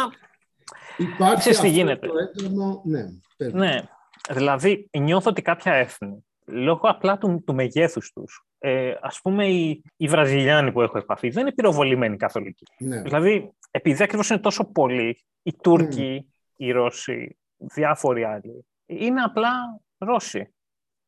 [0.97, 2.07] Υπάρχει αυτό γίνεται.
[2.07, 2.81] το έντονο.
[2.85, 3.05] Ναι,
[3.51, 3.81] ναι.
[4.29, 9.83] Δηλαδή, νιώθω ότι κάποια έθνη, λόγω απλά του, του μεγέθους τους, ε, ας πούμε οι,
[9.95, 12.65] οι Βραζιλιάνοι που έχω επαφή, δεν είναι πυροβολημένοι καθολικοί.
[12.79, 13.01] Ναι.
[13.01, 20.53] Δηλαδή, επειδή ακριβώς είναι τόσο πολλοί, οι Τούρκοι, οι Ρώσοι, διάφοροι άλλοι, είναι απλά Ρώσοι.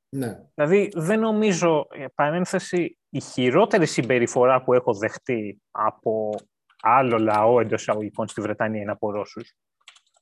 [0.10, 0.40] Ναι.
[0.54, 6.36] Δηλαδή, δεν νομίζω, παρένθεση, η χειρότερη συμπεριφορά που έχω δεχτεί από
[6.82, 9.56] άλλο λαό εντός εισαγωγικών στη Βρετανία είναι από Ρώσους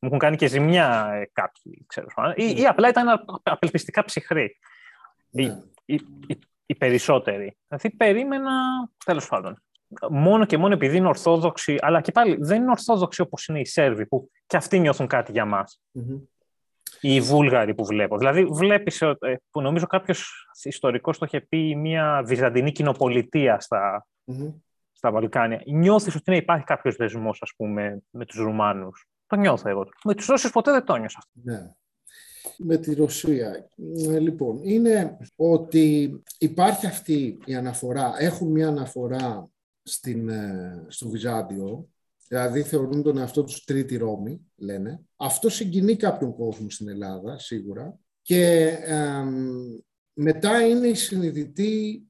[0.01, 2.07] μου έχουν κάνει και ζημιά ε, κάποιοι, ξέρω.
[2.35, 4.57] Ή, ή απλά ήταν απελπιστικά ψυχροί.
[5.29, 5.61] Οι, ναι.
[5.85, 5.93] οι,
[6.27, 7.57] οι, οι, περισσότεροι.
[7.67, 8.51] Δηλαδή περίμενα,
[9.05, 9.63] τέλος πάντων,
[10.09, 13.65] μόνο και μόνο επειδή είναι Ορθόδοξοι, αλλά και πάλι δεν είναι Ορθόδοξοι όπως είναι οι
[13.65, 15.81] Σέρβοι, που και αυτοί νιώθουν κάτι για μας.
[15.99, 16.21] Mm-hmm.
[17.01, 18.17] Οι Βούλγαροι που βλέπω.
[18.17, 19.17] Δηλαδή, βλέπεις, ε,
[19.51, 24.53] που νομίζω κάποιος ιστορικός το είχε πει, μια βυζαντινή κοινοπολιτεία στα, mm-hmm.
[24.91, 25.61] στα Βαλκάνια.
[25.65, 29.07] Νιώθεις ότι ναι, υπάρχει κάποιος δεσμός, ας πούμε, με τους Ρουμάνους.
[29.27, 29.87] Το νιώθω εγώ.
[30.03, 31.23] Με τους Ρώσους ποτέ δεν το νιώσα.
[31.31, 31.71] Ναι.
[32.57, 33.69] Με τη Ρωσία.
[34.07, 38.15] Ε, λοιπόν, είναι ότι υπάρχει αυτή η αναφορά.
[38.17, 39.49] Έχουν μια αναφορά
[39.83, 41.89] στην, ε, στο Βυζάντιο,
[42.27, 45.01] δηλαδή θεωρούν τον εαυτό τους τρίτη Ρώμη, λένε.
[45.15, 47.99] Αυτό συγκινεί κάποιον κόσμο στην Ελλάδα, σίγουρα.
[48.21, 48.71] Και
[50.13, 52.03] μετά είναι η συνειδητή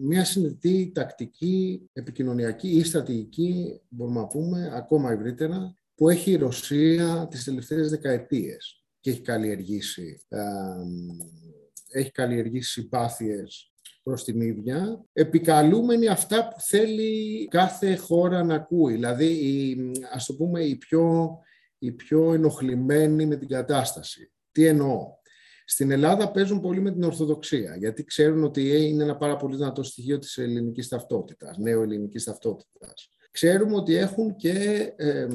[0.00, 7.26] μια συνειδητή τακτική, επικοινωνιακή ή στρατηγική, μπορούμε να πούμε, ακόμα ευρύτερα, που έχει η Ρωσία
[7.30, 10.40] τις τελευταίες δεκαετίες και έχει καλλιεργήσει, ε,
[11.88, 18.92] έχει καλλιεργήσει συμπάθειες προς την ίδια, επικαλούμενη αυτά που θέλει κάθε χώρα να ακούει.
[18.92, 19.76] Δηλαδή, η,
[20.12, 21.38] ας το πούμε, η πιο,
[21.78, 24.32] η πιο ενοχλημένη με την κατάσταση.
[24.52, 25.17] Τι εννοώ;
[25.70, 29.82] Στην Ελλάδα παίζουν πολύ με την Ορθοδοξία, γιατί ξέρουν ότι είναι ένα πάρα πολύ δυνατό
[29.82, 33.08] στοιχείο της ελληνικής ταυτότητας, νέο ελληνικής ταυτότητας.
[33.30, 34.52] Ξέρουμε ότι έχουν και
[34.96, 35.26] ε,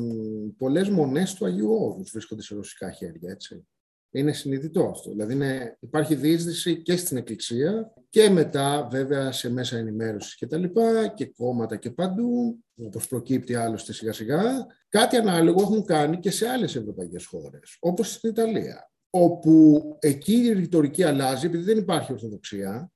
[0.57, 3.67] πολλές μονές του Αγίου Όρους βρίσκονται σε ρωσικά χέρια, έτσι.
[4.11, 5.09] Είναι συνειδητό αυτό.
[5.09, 10.57] Δηλαδή είναι, υπάρχει διείσδυση και στην Εκκλησία και μετά βέβαια σε μέσα ενημέρωσης και τα
[10.57, 14.41] λοιπά και κόμματα και παντού, όπως προκύπτει άλλωστε σιγά σιγά.
[14.89, 20.53] Κάτι ανάλογο έχουν κάνει και σε άλλες ευρωπαϊκές χώρες, όπως στην Ιταλία, όπου εκεί η
[20.53, 22.93] ρητορική αλλάζει επειδή δεν υπάρχει ορθοδοξία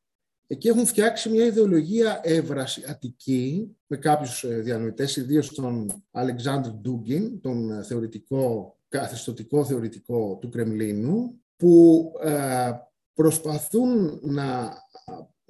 [0.49, 7.71] Εκεί έχουν φτιάξει μια ιδεολογία ευρασιατική με κάποιους ε, διανοητές, ιδίως τον Αλεξάνδρ Ντούγκιν, τον
[7.71, 12.71] ε, θεωρητικό, καθεστωτικό θεωρητικό του Κρεμλίνου, που ε,
[13.13, 14.73] προσπαθούν να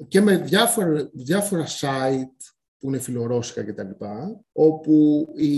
[0.08, 4.06] και με διάφορα, διάφορα site που είναι φιλορώσικα κτλ.
[4.52, 5.56] Όπου η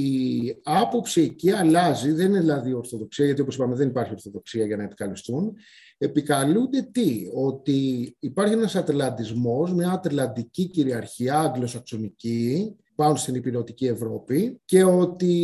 [0.63, 4.83] άποψη εκεί αλλάζει, δεν είναι δηλαδή ορθοδοξία, γιατί όπως είπαμε δεν υπάρχει ορθοδοξία για να
[4.83, 5.55] επικαλεστούν.
[5.97, 14.83] Επικαλούνται τι, ότι υπάρχει ένας ατελαντισμός, μια ατελαντική κυριαρχία αγγλοσαξονική, πάνω στην υπηρετική Ευρώπη και
[14.83, 15.35] ότι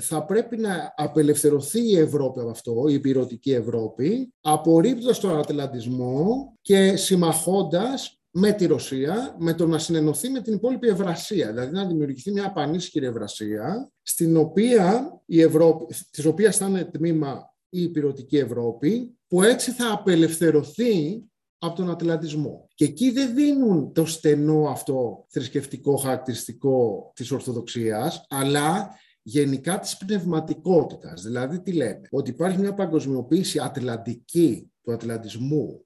[0.00, 6.96] θα πρέπει να απελευθερωθεί η Ευρώπη από αυτό, η υπηρετική Ευρώπη, απορρίπτοντας τον ατελαντισμό και
[6.96, 11.52] συμμαχώντας με τη Ρωσία, με το να συνενωθεί με την υπόλοιπη Ευρασία.
[11.52, 17.54] Δηλαδή να δημιουργηθεί μια πανίσχυρη Ευρασία, στην οποία η Ευρώπη, της οποίας θα είναι τμήμα
[17.68, 21.22] η υπηρετική Ευρώπη, που έτσι θα απελευθερωθεί
[21.58, 22.68] από τον ατλαντισμό.
[22.74, 28.90] Και εκεί δεν δίνουν το στενό αυτό θρησκευτικό χαρακτηριστικό της Ορθοδοξίας, αλλά
[29.22, 31.22] γενικά της πνευματικότητας.
[31.22, 35.84] Δηλαδή τι λέμε, ότι υπάρχει μια παγκοσμιοποίηση ατλαντική του ατλαντισμού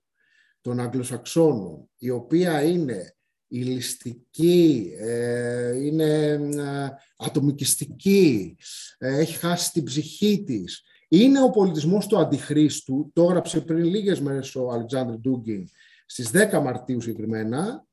[0.66, 3.16] των Αγγλοσαξώνων, η οποία είναι
[3.48, 8.56] ηλιστική, ε, είναι ε, ατομικιστική,
[8.98, 10.82] ε, έχει χάσει την ψυχή της.
[11.08, 15.68] Είναι ο πολιτισμός του Αντιχρίστου, το έγραψε πριν λίγες μέρες ο Αλεξάνδρ Ντούγκιν,
[16.06, 17.86] στις 10 Μαρτίου συγκεκριμένα,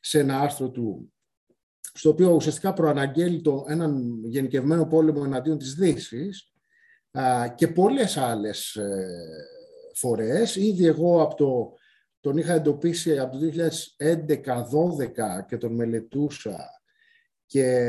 [0.00, 1.12] σε ένα άρθρο του,
[1.94, 6.52] στο οποίο ουσιαστικά προαναγγέλει το, έναν γενικευμένο πόλεμο εναντίον της Δύσης
[7.54, 8.78] και πολλές άλλες
[9.94, 10.56] φορές.
[10.56, 11.74] Ήδη εγώ από το
[12.24, 13.46] τον είχα εντοπίσει από το
[15.38, 16.82] 2011-12 και τον μελετούσα
[17.46, 17.88] και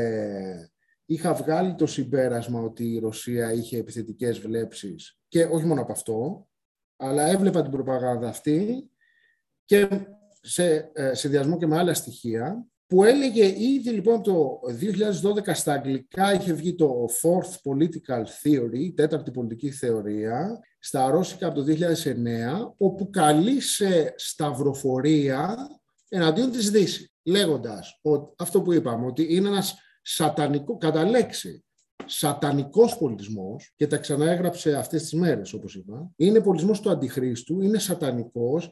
[1.06, 6.48] είχα βγάλει το συμπέρασμα ότι η Ρωσία είχε επιθετικές βλέψεις και όχι μόνο από αυτό,
[6.96, 8.90] αλλά έβλεπα την προπαγάνδα αυτή
[9.64, 9.88] και
[10.40, 14.60] σε ε, συνδυασμό και με άλλα στοιχεία που έλεγε ήδη λοιπόν το
[15.46, 21.56] 2012 στα αγγλικά είχε βγει το Fourth Political Theory, τέταρτη πολιτική θεωρία, στα Ρώσικα από
[21.56, 25.56] το 2009, όπου καλεί σε σταυροφορία
[26.08, 31.64] εναντίον της Δύσης, λέγοντας ότι, αυτό που είπαμε, ότι είναι ένας σατανικό, κατά λέξη,
[32.04, 37.78] σατανικός πολιτισμός και τα ξαναέγραψε αυτές τις μέρες όπως είπα, είναι πολιτισμός του Αντιχρίστου, είναι
[37.78, 38.70] σατανικός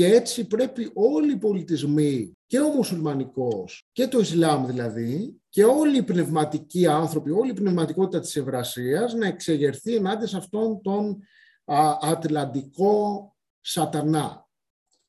[0.00, 5.96] και έτσι πρέπει όλοι οι πολιτισμοί και ο μουσουλμανικός και το Ισλάμ δηλαδή και όλοι
[5.96, 11.18] οι πνευματικοί άνθρωποι, όλη η πνευματικότητα της Ευρασίας να εξεγερθεί ενάντια σε αυτόν τον
[11.64, 14.48] α, ατλαντικό σατανά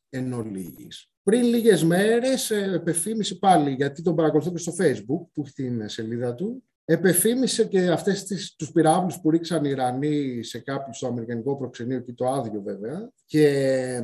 [0.10, 1.12] εν ολίγης.
[1.23, 5.89] Πριν λίγες μέρες ε, επεφήμισε πάλι, γιατί τον παρακολουθώ και στο facebook που έχει την
[5.89, 11.08] σελίδα του, επεφήμισε και αυτές τις, τους πυράβλους που ρίξαν οι Ιρανοί σε κάποιο στο
[11.08, 14.04] Αμερικανικό προξενείο και το άδειο βέβαια και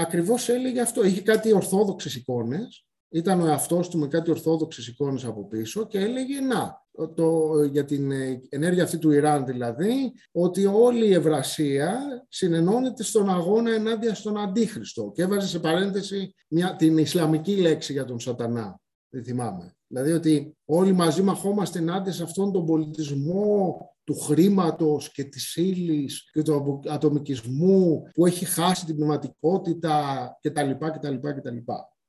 [0.00, 1.04] ακριβώς έλεγε αυτό.
[1.04, 5.98] Είχε κάτι ορθόδοξες εικόνες, ήταν ο εαυτός του με κάτι ορθόδοξες εικόνες από πίσω και
[5.98, 6.84] έλεγε να,
[7.14, 13.30] το, για την ε, ενέργεια αυτή του Ιράν δηλαδή, ότι όλη η Ευρασία συνενώνεται στον
[13.30, 18.80] αγώνα ενάντια στον Αντίχριστο και έβαζε σε παρένθεση μια, την Ισλαμική λέξη για τον σατανά,
[19.08, 19.74] δεν θυμάμαι.
[19.92, 26.30] Δηλαδή ότι όλοι μαζί μαχόμαστε ενάντια σε αυτόν τον πολιτισμό του χρήματος και της ύλης
[26.32, 30.70] και του ατομικισμού που έχει χάσει την πνευματικότητα κτλ.
[30.70, 31.56] κτλ, κτλ.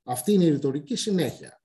[0.02, 1.60] Αυτή είναι η ρητορική συνέχεια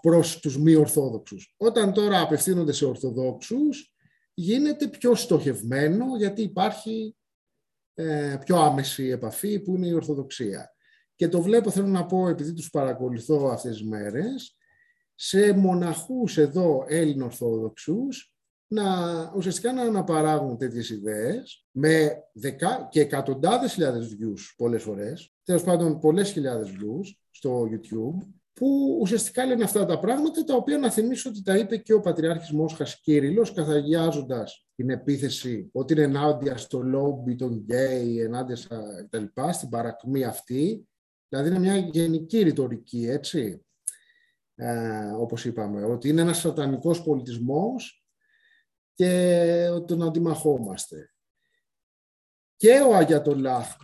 [0.00, 1.54] προς τους μη Ορθόδοξους.
[1.56, 3.94] Όταν τώρα απευθύνονται σε Ορθοδόξους,
[4.34, 7.16] γίνεται πιο στοχευμένο γιατί υπάρχει
[7.94, 10.74] ε, πιο άμεση επαφή που είναι η Ορθοδοξία.
[11.14, 14.56] Και το βλέπω, θέλω να πω, επειδή τους παρακολουθώ αυτές τις μέρες,
[15.24, 18.34] σε μοναχούς εδώ Έλλην Ορθόδοξους
[18.66, 18.84] να
[19.36, 22.88] ουσιαστικά να αναπαράγουν τέτοιες ιδέες με δεκα...
[22.90, 29.46] και εκατοντάδες χιλιάδες views πολλές φορές, τέλος πάντων πολλές χιλιάδες views στο YouTube, που ουσιαστικά
[29.46, 33.00] λένε αυτά τα πράγματα, τα οποία να θυμίσω ότι τα είπε και ο Πατριάρχης Μόσχας
[33.00, 39.68] Κύριλλος, καθαγιάζοντας την επίθεση ότι είναι ενάντια στο λόμπι των γκέι, ενάντια στα κτλ, στην
[39.68, 40.86] παρακμή αυτή,
[41.28, 43.64] Δηλαδή είναι μια γενική ρητορική, έτσι,
[44.62, 48.06] ε, όπως είπαμε, ότι είναι ένας σατανικός πολιτισμός
[48.94, 51.12] και τον αντιμαχόμαστε.
[52.56, 53.76] Και ο Αγιατολάχ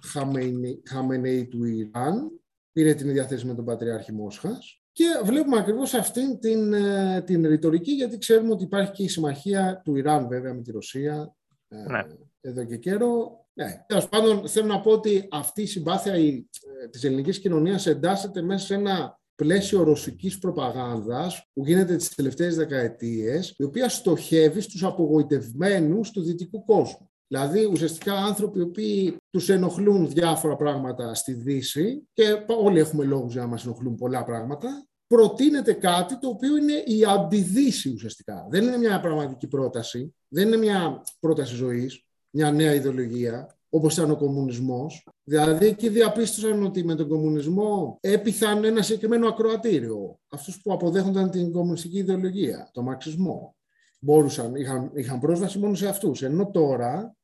[0.84, 2.40] Χαμενέη του Ιράν
[2.72, 7.46] πήρε την ίδια θέση με τον Πατριάρχη Μόσχας και βλέπουμε ακριβώς αυτήν την, ε, την
[7.46, 11.36] ρητορική γιατί ξέρουμε ότι υπάρχει και η συμμαχία του Ιράν βέβαια με τη Ρωσία
[11.68, 12.04] ε, ναι.
[12.40, 13.46] εδώ και καιρό.
[13.52, 13.84] Ναι.
[13.86, 18.66] Τέλος πάντων, θέλω να πω ότι αυτή η συμπάθεια ε, της ελληνικής κοινωνίας εντάσσεται μέσα
[18.66, 26.10] σε ένα πλαίσιο ρωσικής προπαγάνδας που γίνεται τις τελευταίες δεκαετίες, η οποία στοχεύει στους απογοητευμένους
[26.10, 27.10] του δυτικού κόσμου.
[27.26, 33.32] Δηλαδή, ουσιαστικά άνθρωποι οι οποίοι τους ενοχλούν διάφορα πράγματα στη Δύση και όλοι έχουμε λόγους
[33.32, 38.46] για να μας ενοχλούν πολλά πράγματα, προτείνεται κάτι το οποίο είναι η αντιδύση ουσιαστικά.
[38.50, 44.10] Δεν είναι μια πραγματική πρόταση, δεν είναι μια πρόταση ζωής, μια νέα ιδεολογία, όπως ήταν
[44.10, 45.06] ο κομμουνισμός.
[45.24, 50.18] Δηλαδή εκεί διαπίστωσαν ότι με τον κομμουνισμό έπιθαν ένα συγκεκριμένο ακροατήριο.
[50.28, 53.56] Αυτούς που αποδέχονταν την κομμουνιστική ιδεολογία, τον μαρξισμό.
[54.00, 56.22] Μπορούσαν, είχαν, είχαν πρόσβαση μόνο σε αυτούς.
[56.22, 57.16] Ενώ τώρα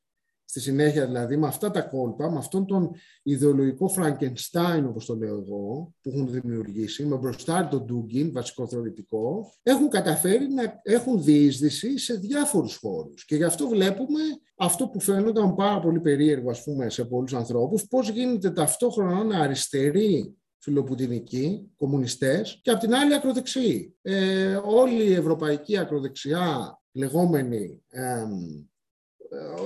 [0.44, 2.90] στη συνέχεια δηλαδή με αυτά τα κόλπα, με αυτόν τον
[3.22, 9.52] ιδεολογικό Φραγκενστάιν όπως το λέω εγώ, που έχουν δημιουργήσει, με μπροστά τον Ντούγκιν, βασικό θεωρητικό,
[9.62, 13.24] έχουν καταφέρει να έχουν διείσδυση σε διάφορους χώρους.
[13.24, 14.20] Και γι' αυτό βλέπουμε
[14.56, 19.38] αυτό που φαίνονταν πάρα πολύ περίεργο ας πούμε, σε πολλούς ανθρώπους, πώς γίνεται ταυτόχρονα να
[19.38, 23.96] αριστεροί φιλοπουτινικοί, κομμουνιστές και απ' την άλλη ακροδεξιοί.
[24.02, 27.82] Ε, όλη η ευρωπαϊκή ακροδεξιά λεγόμενη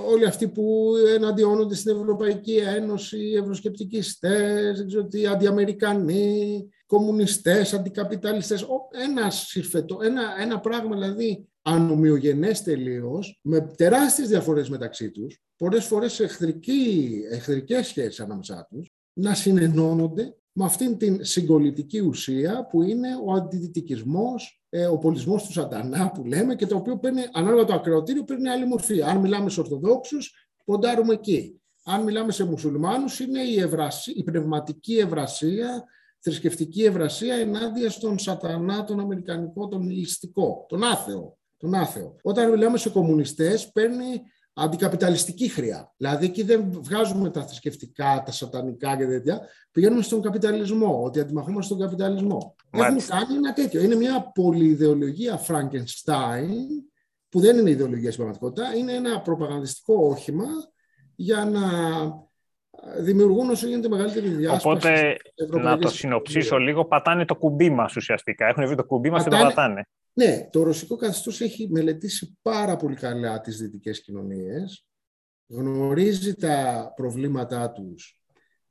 [0.09, 8.65] όλοι αυτοί που εναντιώνονται στην Ευρωπαϊκή Ένωση, ευρωσκεπτικιστές, δεν ξέρω τι, αντιαμερικανοί, κομμουνιστές, αντικαπιταλιστές,
[9.05, 16.19] ένα συρφετό, ένα, ένα πράγμα δηλαδή ανομοιογενές τελείως, με τεράστιες διαφορές μεταξύ τους, πολλές φορές
[16.19, 23.33] εχθρική, εχθρικές σχέσεις ανάμεσά τους, να συνενώνονται με αυτήν την συγκολητική ουσία που είναι ο
[23.33, 28.23] αντιδυτικισμός, ε, ο πολιτισμός του σατανά που λέμε και το οποίο παίρνει, ανάλογα το ακροατήριο,
[28.23, 29.01] παίρνει άλλη μορφή.
[29.01, 30.33] Αν μιλάμε σε Ορθοδόξους,
[30.65, 31.61] ποντάρουμε εκεί.
[31.83, 35.83] Αν μιλάμε σε μουσουλμάνους, είναι η, ευρασία, η πνευματική ευρασία,
[36.19, 41.37] θρησκευτική ευρασία ενάντια στον σατανά, τον αμερικανικό, τον ληστικό, τον άθεο.
[41.57, 42.15] Τον άθεο.
[42.21, 44.21] Όταν μιλάμε σε κομμουνιστές, παίρνει
[44.59, 45.93] αντικαπιταλιστική χρειά.
[45.97, 49.39] Δηλαδή εκεί δεν βγάζουμε τα θρησκευτικά, τα σατανικά και τέτοια,
[49.71, 52.55] πηγαίνουμε στον καπιταλισμό, ότι αντιμαχόμαστε στον καπιταλισμό.
[52.71, 53.15] Μάλιστα.
[53.15, 53.81] Έχουν κάνει ένα τέτοιο.
[53.81, 56.47] Είναι μια πολυειδεολογία Frankenstein,
[57.29, 60.47] που δεν είναι ιδεολογία στην πραγματικότητα, είναι ένα προπαγανδιστικό όχημα
[61.15, 61.61] για να
[63.01, 64.67] δημιουργούν όσο γίνεται μεγαλύτερη διάσπαση.
[64.67, 65.17] Οπότε,
[65.61, 68.47] να το συνοψίσω λίγο, πατάνε το κουμπί μας ουσιαστικά.
[68.47, 69.87] Έχουν βρει το κουμπί μας και το πατάνε.
[70.13, 74.87] Ναι, το ρωσικό καθεστώς έχει μελετήσει πάρα πολύ καλά τις δυτικές κοινωνίες,
[75.47, 78.21] γνωρίζει τα προβλήματά τους,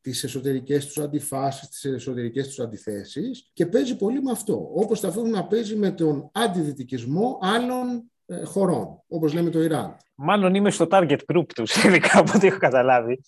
[0.01, 5.47] τις εσωτερικές τους αντιφάσεις, τις εσωτερικές τους αντιθέσεις και παίζει πολύ με αυτό, όπως να
[5.47, 9.97] παίζει με τον αντιδυτικισμό άλλων ε, χωρών, όπως λέμε το Ιράν.
[10.15, 13.21] Μάλλον είμαι στο target group τους, ειδικά από ό,τι έχω καταλάβει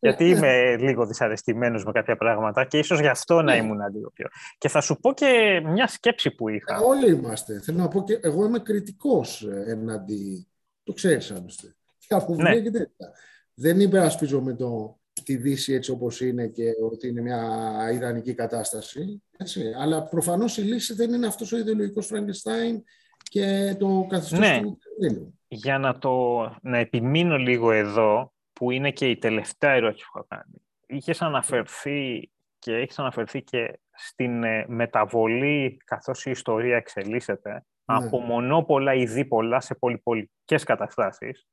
[0.00, 3.56] γιατί είμαι λίγο δυσαρεστημένος με κάποια πράγματα και ίσως γι' αυτό να ναι.
[3.56, 4.26] ήμουν λίγο πιο.
[4.58, 6.74] Και θα σου πω και μια σκέψη που είχα.
[6.74, 7.60] Ε, όλοι είμαστε.
[7.60, 10.48] Θέλω να πω και εγώ είμαι κριτικός εναντί...
[10.82, 11.76] Το ξέρεις άλλωστε.
[11.98, 12.60] Και από ναι.
[12.60, 13.12] και τέτοια.
[13.54, 17.40] Δεν υπερασπίζομαι το, τη Δύση έτσι όπως είναι και ότι είναι μια
[17.92, 19.22] ιδανική κατάσταση.
[19.36, 19.72] Έτσι.
[19.78, 22.82] Αλλά προφανώς η λύση δεν είναι αυτός ο ιδεολογικός Φραγκεστάιν
[23.22, 24.60] και το καθεστώς ναι.
[24.62, 24.78] του
[25.48, 30.26] Για να, το, να επιμείνω λίγο εδώ, που είναι και η τελευταία ερώτηση που έχω
[30.28, 30.62] κάνει.
[30.86, 37.62] Είχες αναφερθεί και έχεις αναφερθεί και στην ε, μεταβολή καθώς η ιστορία εξελίσσεται ναι.
[37.84, 41.46] από μονόπολα ή δίπολα σε πολυπολικές καταστάσεις.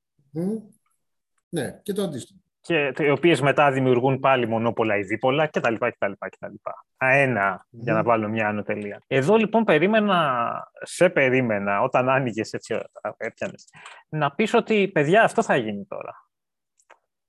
[1.50, 2.40] Ναι, και το αντίστοιχο.
[2.62, 5.74] Και οι οποίες μετά δημιουργούν πάλι μονόπολα ή δίπολα κτλ.
[5.74, 6.54] κτλ, κτλ.
[6.98, 9.02] Αένα, για να βάλω μια άνω τελεία.
[9.08, 12.78] Εδώ λοιπόν περίμενα, σε περίμενα, όταν άνοιγες έτσι,
[13.18, 13.70] έπιανες,
[14.10, 16.25] να πεις ότι παιδιά αυτό θα γίνει τώρα.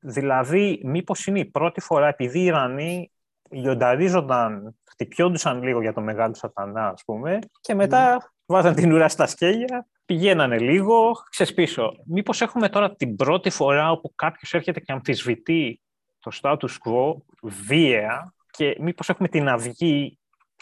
[0.08, 3.10] Δηλαδή, μήπως είναι η πρώτη φορά, επειδή οι Ιρανοί
[3.50, 8.30] λιονταρίζονταν, χτυπιόντουσαν λίγο για το μεγάλο σατανά, ας πούμε, και μετά mm.
[8.46, 11.96] βάζαν την ουρά στα σκέλια, πηγαίνανε λίγο, ξεσπίσω.
[12.04, 15.80] Μήπως έχουμε τώρα την πρώτη φορά όπου κάποιος έρχεται και αμφισβητεί
[16.18, 20.18] το status quo βία και μήπως έχουμε την αυγή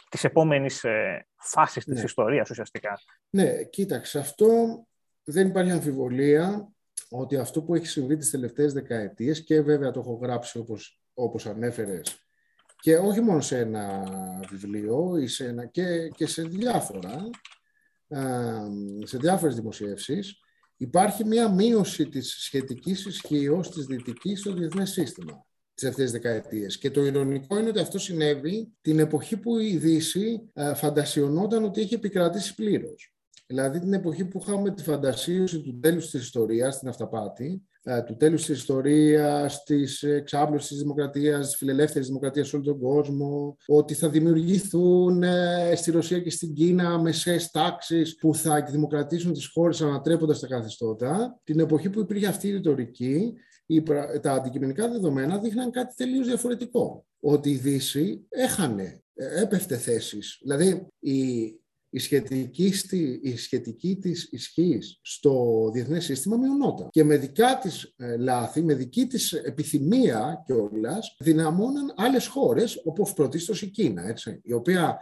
[0.09, 2.05] της επόμενης ε, φάσης της ναι.
[2.05, 3.01] ιστορίας ουσιαστικά.
[3.30, 4.47] Ναι, κοίταξε, αυτό
[5.24, 6.74] δεν υπάρχει αμφιβολία
[7.19, 11.47] ότι αυτό που έχει συμβεί τις τελευταίες δεκαετίες και βέβαια το έχω γράψει όπως, όπως
[11.47, 12.19] ανέφερες
[12.85, 14.05] και όχι μόνο σε ένα
[14.51, 17.31] βιβλίο ή σε ένα, και, και σε διάφορα
[19.03, 20.39] σε διάφορες δημοσιεύσεις
[20.77, 25.47] υπάρχει μια μείωση της σχετικής ισχύω της δυτικής στο διεθνές σύστημα.
[25.75, 26.79] τις τελευταίες δεκαετίες.
[26.79, 31.81] Και το ηρωνικό είναι ότι αυτό συνέβη την εποχή που η Δύση ε, φαντασιωνόταν ότι
[31.81, 33.14] έχει επικρατήσει πλήρως.
[33.47, 38.16] Δηλαδή την εποχή που είχαμε τη φαντασίωση του τέλους της ιστορίας, την αυταπάτη, ε, του
[38.16, 43.95] τέλους της ιστορίας, της εξάπλωσης της δημοκρατίας, της φιλελεύθερης δημοκρατίας σε όλο τον κόσμο, ότι
[43.95, 49.80] θα δημιουργηθούν ε, στη Ρωσία και στην Κίνα μεσαίες τάξεις που θα εκδημοκρατήσουν τις χώρες
[49.80, 51.40] ανατρέποντας τα καθεστώτα.
[51.45, 53.32] Την εποχή που υπήρχε αυτή η ρητορική,
[54.20, 57.07] τα αντικειμενικά δεδομένα δείχναν κάτι τελείως διαφορετικό.
[57.20, 60.38] Ότι η Δύση έχανε, ε, έπεφτε θέσεις.
[60.42, 61.45] Δηλαδή, η,
[61.95, 66.88] η σχετική, στη, η σχετική της ισχύς στο διεθνές σύστημα μειωνόταν.
[66.90, 73.12] Και με δικά της ε, λάθη, με δική της επιθυμία κιόλας, δυναμώναν άλλες χώρες, όπως
[73.12, 74.99] πρωτίστως η Κίνα, έτσι, η οποία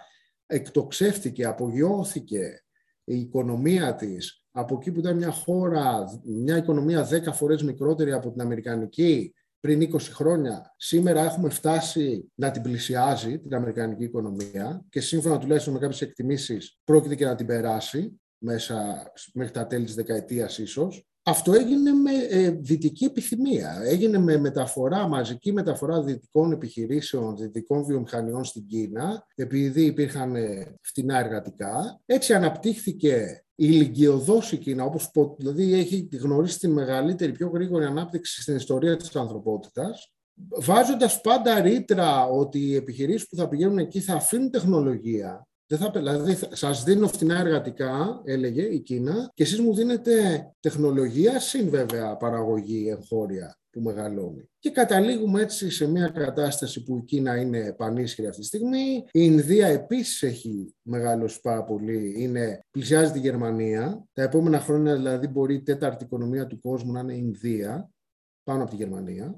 [0.46, 2.64] εκτοξεύτηκε, απογειώθηκε
[3.04, 8.30] η οικονομία της από εκεί που ήταν μια χώρα, μια οικονομία 10 φορές μικρότερη από
[8.30, 10.74] την Αμερικανική, πριν 20 χρόνια.
[10.76, 16.78] Σήμερα έχουμε φτάσει να την πλησιάζει την Αμερικανική οικονομία και σύμφωνα τουλάχιστον με κάποιες εκτιμήσεις
[16.84, 21.06] πρόκειται και να την περάσει μέσα μέχρι τα τέλη της δεκαετίας ίσως.
[21.24, 23.80] Αυτό έγινε με ε, δυτική επιθυμία.
[23.84, 31.18] Έγινε με μεταφορά, μαζική μεταφορά δυτικών επιχειρήσεων, δυτικών βιομηχανιών στην Κίνα, επειδή υπήρχαν ε, φτηνά
[31.18, 32.00] εργατικά.
[32.06, 38.42] Έτσι αναπτύχθηκε η ηλικιωδώς η Κίνα, όπως δηλαδή έχει γνωρίσει τη μεγαλύτερη, πιο γρήγορη ανάπτυξη
[38.42, 40.12] στην ιστορία της ανθρωπότητας,
[40.60, 45.90] βάζοντας πάντα ρήτρα ότι οι επιχειρήσεις που θα πηγαίνουν εκεί θα αφήνουν τεχνολογία, δεν θα,
[45.90, 50.12] δηλαδή σας δίνω φτηνά εργατικά, έλεγε η Κίνα, και εσείς μου δίνετε
[50.60, 54.48] τεχνολογία, συν βέβαια παραγωγή εγχώρια που μεγαλώνει.
[54.58, 58.96] Και καταλήγουμε έτσι σε μια κατάσταση που η Κίνα είναι πανίσχυρη αυτή τη στιγμή.
[58.96, 64.04] Η Ινδία επίσης έχει μεγαλώσει πάρα πολύ, είναι, πλησιάζει τη Γερμανία.
[64.12, 67.91] Τα επόμενα χρόνια δηλαδή μπορεί η τέταρτη οικονομία του κόσμου να είναι η Ινδία
[68.44, 69.34] πάνω από τη Γερμανία.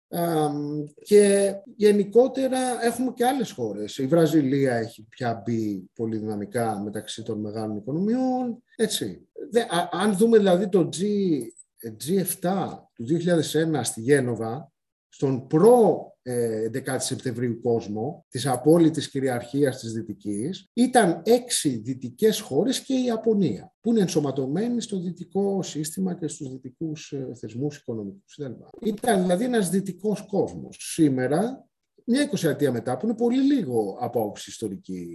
[1.02, 3.98] Και γενικότερα έχουμε και άλλες χώρες.
[3.98, 8.62] Η Βραζιλία έχει πια μπει πολύ δυναμικά μεταξύ των μεγάλων οικονομιών.
[8.76, 9.28] Έτσι.
[9.90, 11.02] Αν δούμε δηλαδή το G,
[12.06, 14.72] G7 του 2001 στη Γένοβα,
[15.08, 22.80] στον προ 11 ε, Σεπτεμβρίου κόσμο, της απόλυτης κυριαρχίας της Δυτικής, ήταν έξι δυτικές χώρες
[22.80, 28.38] και η Ιαπωνία, που είναι ενσωματωμένη στο δυτικό σύστημα και στους δυτικούς ε, θεσμούς οικονομικούς.
[28.80, 30.76] Ήταν δηλαδή ένας δυτικός κόσμος.
[30.80, 31.68] Σήμερα,
[32.04, 35.06] μια εικοσιατία μετά, που είναι πολύ λίγο από άποψη ιστορική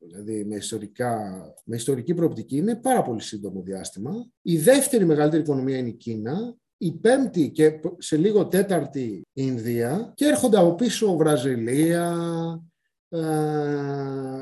[0.00, 4.30] δηλαδή με, ιστορικά, με ιστορική προοπτική, είναι πάρα πολύ σύντομο διάστημα.
[4.42, 10.12] Η δεύτερη μεγαλύτερη οικονομία είναι η Κίνα, η πέμπτη και σε λίγο τέταρτη η Ινδία
[10.14, 12.16] και έρχονται από πίσω Βραζιλία,
[13.08, 13.20] ε,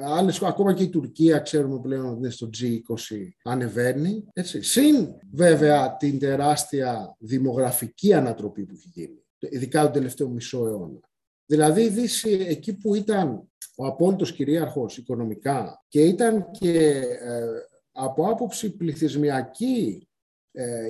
[0.05, 4.24] άλλες, ακόμα και η Τουρκία ξέρουμε πλέον ότι είναι στο G20 ανεβαίνει.
[4.32, 4.62] Έτσι.
[4.62, 11.01] Συν βέβαια την τεράστια δημογραφική ανατροπή που έχει γίνει, ειδικά τον τελευταίο μισό αιώνα.
[11.47, 16.78] Δηλαδή η Δύση εκεί που ήταν ο απόλυτος κυρίαρχος οικονομικά και ήταν και
[17.20, 17.45] ε,
[17.93, 20.06] από άποψη πληθυσμιακή ε,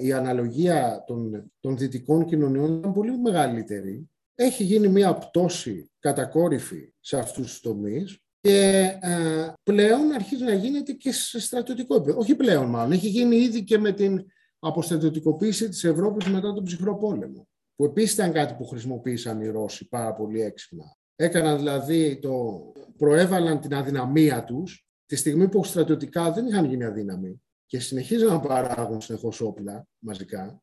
[0.03, 4.11] η αναλογία των, των δυτικών κοινωνιών ήταν πολύ μεγαλύτερη.
[4.35, 10.93] Έχει γίνει μια πτώση κατακόρυφη σε αυτούς τους τομείς και ε, πλέον αρχίζει να γίνεται
[10.93, 12.19] και σε στρατιωτικό επίπεδο.
[12.19, 14.25] Όχι πλέον μάλλον, έχει γίνει ήδη και με την
[14.59, 19.89] αποστρατιωτικοποίηση της Ευρώπης μετά τον ψυχρό πόλεμο που επίσης ήταν κάτι που χρησιμοποίησαν οι Ρώσοι
[19.89, 20.97] πάρα πολύ έξυπνα.
[21.17, 22.63] Έκαναν δηλαδή, το,
[22.97, 28.41] προέβαλαν την αδυναμία τους τη στιγμή που στρατιωτικά δεν είχαν γίνει αδύναμοι και συνεχίζουν να
[28.41, 30.63] παράγουν συνεχώς όπλα μαζικά.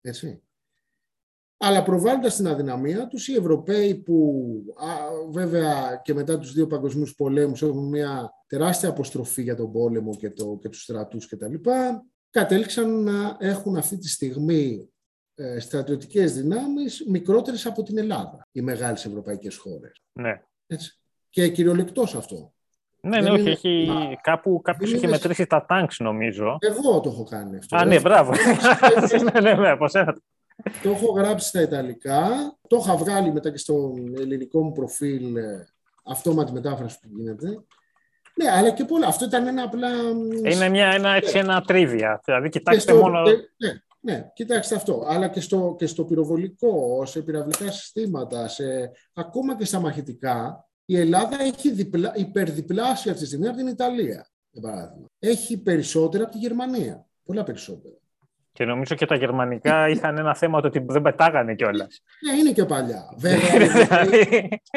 [0.00, 0.40] Έτσι.
[1.58, 4.44] Αλλά προβάλλοντας την αδυναμία τους, οι Ευρωπαίοι που
[5.30, 10.30] βέβαια και μετά τους δύο παγκοσμίους πολέμους έχουν μια τεράστια αποστροφή για τον πόλεμο και,
[10.30, 11.54] το, και τους στρατούς κτλ.
[12.30, 14.90] Κατέληξαν να έχουν αυτή τη στιγμή
[15.34, 20.02] ε, στρατιωτικές δυνάμεις μικρότερες από την Ελλάδα, οι μεγάλες ευρωπαϊκές χώρες.
[20.12, 20.42] Ναι.
[20.66, 21.00] Έτσι.
[21.28, 22.54] Και κυριολεκτός αυτό.
[23.06, 23.88] Ναι, ναι, όχι, έχει...
[24.22, 26.56] κάπου κάποιος είχε μετρήσει τα τάγκς, νομίζω.
[26.60, 27.76] Εγώ το έχω κάνει αυτό.
[27.76, 28.32] Α, ναι, μπράβο.
[29.32, 29.76] ναι, ναι, ναι,
[30.82, 32.28] Το έχω γράψει στα Ιταλικά,
[32.68, 35.66] το είχα βγάλει μετά και στο ελληνικό μου προφίλ ε,
[36.04, 37.64] αυτόματη μετάφραση που γίνεται.
[38.34, 39.06] Ναι, αλλά και πολλά.
[39.06, 39.88] Αυτό ήταν ένα απλά...
[40.44, 42.20] Είναι μια, ένα, έτσι, ένα τρίβια.
[42.24, 43.22] Δηλαδή, κοιτάξτε μόνο...
[43.56, 45.04] Ναι, ναι, κοιτάξτε αυτό.
[45.08, 48.64] Αλλά και στο, και στο πυροβολικό, σε πυραυλικά συστήματα, σε,
[49.14, 54.26] ακόμα και στα μαχητικά, η Ελλάδα έχει διπλα, υπερδιπλάσια αυτή τη στιγμή από την Ιταλία,
[54.50, 55.06] για παράδειγμα.
[55.18, 57.06] Έχει περισσότερα από τη Γερμανία.
[57.24, 57.94] Πολλά περισσότερα.
[58.52, 62.02] Και νομίζω και τα γερμανικά είχαν ένα θέμα ότι δεν πετάγανε κιόλας.
[62.20, 63.14] Ναι, είναι και παλιά.
[63.18, 64.06] Βέβαια,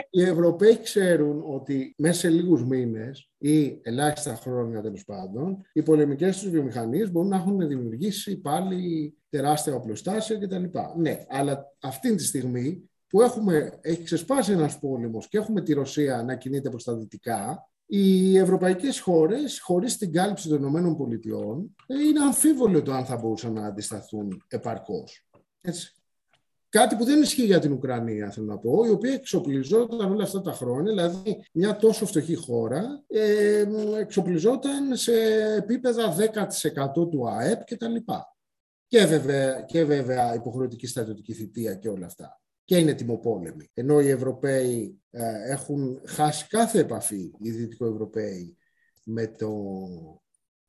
[0.10, 6.40] οι Ευρωπαίοι, ξέρουν ότι μέσα σε λίγους μήνες ή ελάχιστα χρόνια τέλος πάντων, οι πολεμικές
[6.40, 10.64] τους βιομηχανίες μπορούν να έχουν δημιουργήσει πάλι τεράστια οπλοστάσια κτλ.
[10.98, 16.24] Ναι, αλλά αυτή τη στιγμή που έχουμε, έχει ξεσπάσει ένας πόλεμος και έχουμε τη Ρωσία
[16.24, 22.20] να κινείται προς τα δυτικά, οι ευρωπαϊκές χώρες, χωρίς την κάλυψη των Ηνωμένων Πολιτειών, είναι
[22.20, 25.28] αμφίβολο το αν θα μπορούσαν να αντισταθούν επαρκώς.
[25.62, 25.94] Έτσι.
[26.70, 30.42] Κάτι που δεν ισχύει για την Ουκρανία, θέλω να πω, η οποία εξοπλιζόταν όλα αυτά
[30.42, 33.66] τα χρόνια, δηλαδή μια τόσο φτωχή χώρα, ε,
[34.00, 35.14] εξοπλιζόταν σε
[35.56, 37.96] επίπεδα 10% του ΑΕΠ κτλ.
[38.88, 42.42] Και βέβαια, και βέβαια υποχρεωτική στρατιωτική θητεία και όλα αυτά.
[42.70, 43.70] Και είναι τιμοπόλεμοι.
[43.74, 48.58] Ενώ οι Ευρωπαίοι ε, έχουν χάσει κάθε επαφή, οι Δυτικοευρωπαίοι,
[49.04, 49.52] με, το,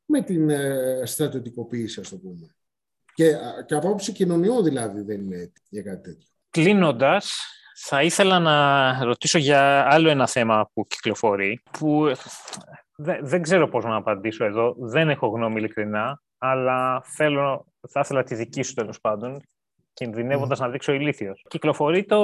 [0.04, 2.54] με την ε, στρατιωτικοποίηση, ας το πούμε.
[3.14, 3.36] Και,
[3.66, 6.28] και από άποψη κοινωνιών δηλαδή δεν είναι έτοιμο για κάτι τέτοιο.
[6.50, 7.40] Κλείνοντας,
[7.76, 12.12] θα ήθελα να ρωτήσω για άλλο ένα θέμα που κυκλοφορεί, που
[13.22, 18.34] δεν, ξέρω πώς να απαντήσω εδώ, δεν έχω γνώμη ειλικρινά, αλλά θέλω, θα ήθελα τη
[18.34, 19.42] δική σου τέλος πάντων,
[20.00, 20.62] κινδυνεύοντας mm.
[20.62, 21.44] να δείξω ηλίθιος.
[21.48, 22.20] Κυκλοφορεί το.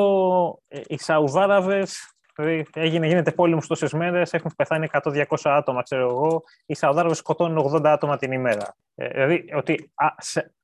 [0.68, 2.11] Ε, οι Σαουδάραβες.
[2.37, 6.43] Δηλαδή, έγινε, γίνεται πόλεμος τόσες μέρες, έχουν πεθάνει 100-200 άτομα, ξέρω εγώ.
[6.66, 8.77] Οι Σαουδάραβες σκοτώνουν 80 άτομα την ημέρα.
[8.95, 10.55] Ε, δηλαδή, ότι α, σε,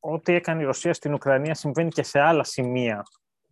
[0.00, 3.02] ό,τι έκανε η Ρωσία στην Ουκρανία συμβαίνει και σε άλλα σημεία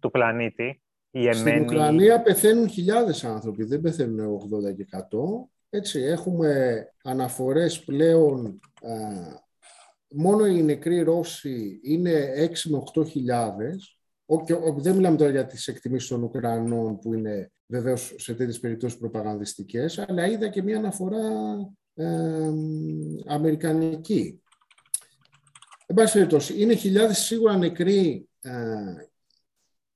[0.00, 0.82] του πλανήτη.
[1.10, 4.40] Η Στην Ουκρανία πεθαίνουν χιλιάδες άνθρωποι, δεν πεθαίνουν
[4.70, 4.98] 80 και 100.
[5.70, 8.60] Έτσι, έχουμε αναφορές πλέον,
[10.14, 13.98] μόνο οι νεκροί Ρώσοι είναι 6 με 8 χιλιάδες.
[14.76, 19.98] δεν μιλάμε τώρα για τις εκτιμήσεις των Ουκρανών που είναι βεβαίως σε τέτοιες περιπτώσεις προπαγανδιστικές,
[19.98, 21.18] αλλά είδα και μια αναφορά
[21.94, 22.50] ε,
[23.26, 24.42] αμερικανική
[25.86, 28.52] Εν πάση περιπτώσει, είναι χιλιάδες σίγουρα νεκροί ε,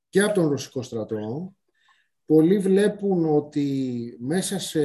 [0.08, 1.54] και από τον Ρωσικό στρατό.
[2.28, 4.80] Πολλοί βλέπουν ότι μέσα σε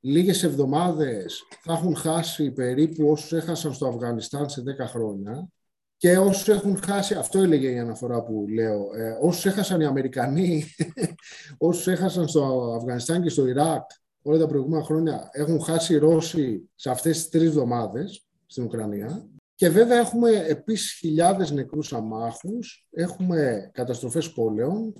[0.00, 5.48] λίγες εβδομάδες θα έχουν χάσει περίπου όσους έχασαν στο Αφγανιστάν σε 10 χρόνια
[5.96, 10.64] και όσους έχουν χάσει, αυτό έλεγε η αναφορά που λέω, ε, όσους έχασαν οι Αμερικανοί,
[11.68, 13.90] όσους έχασαν στο Αφγανιστάν και στο Ιράκ
[14.22, 19.26] όλα τα προηγούμενα χρόνια έχουν χάσει οι Ρώσοι σε αυτές τις τρεις εβδομάδες στην Ουκρανία.
[19.54, 24.94] Και βέβαια έχουμε επίσης χιλιάδες νεκρούς αμάχους, έχουμε καταστροφές πόλεων,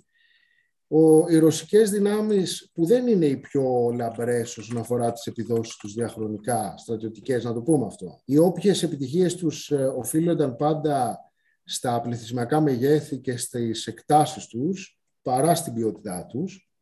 [0.92, 5.92] ο, οι ρωσικές δυνάμεις που δεν είναι οι πιο λαμπρές όσον αφορά τις επιδόσεις τους
[5.92, 8.20] διαχρονικά στρατιωτικές, να το πούμε αυτό.
[8.24, 11.18] Οι όποιες επιτυχίες τους ε, οφείλονταν πάντα
[11.64, 16.72] στα πληθυσμιακά μεγέθη και στις εκτάσεις τους, παρά στην ποιότητά τους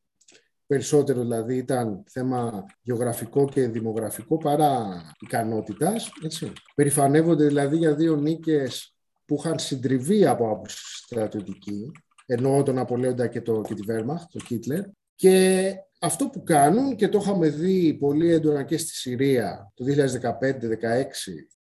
[0.70, 6.10] περισσότερο δηλαδή ήταν θέμα γεωγραφικό και δημογραφικό παρά ικανότητας.
[6.24, 6.52] Έτσι.
[6.74, 8.94] Περιφανεύονται δηλαδή για δύο νίκες
[9.24, 11.90] που είχαν συντριβεί από άποψη στρατιωτική,
[12.30, 14.82] ενώ τον Απολέοντα και, το, και τη Βέρμαχ, τον Κίτλερ.
[15.14, 19.90] Και αυτό που κάνουν, και το είχαμε δει πολύ έντονα και στη Συρία το 2015-2016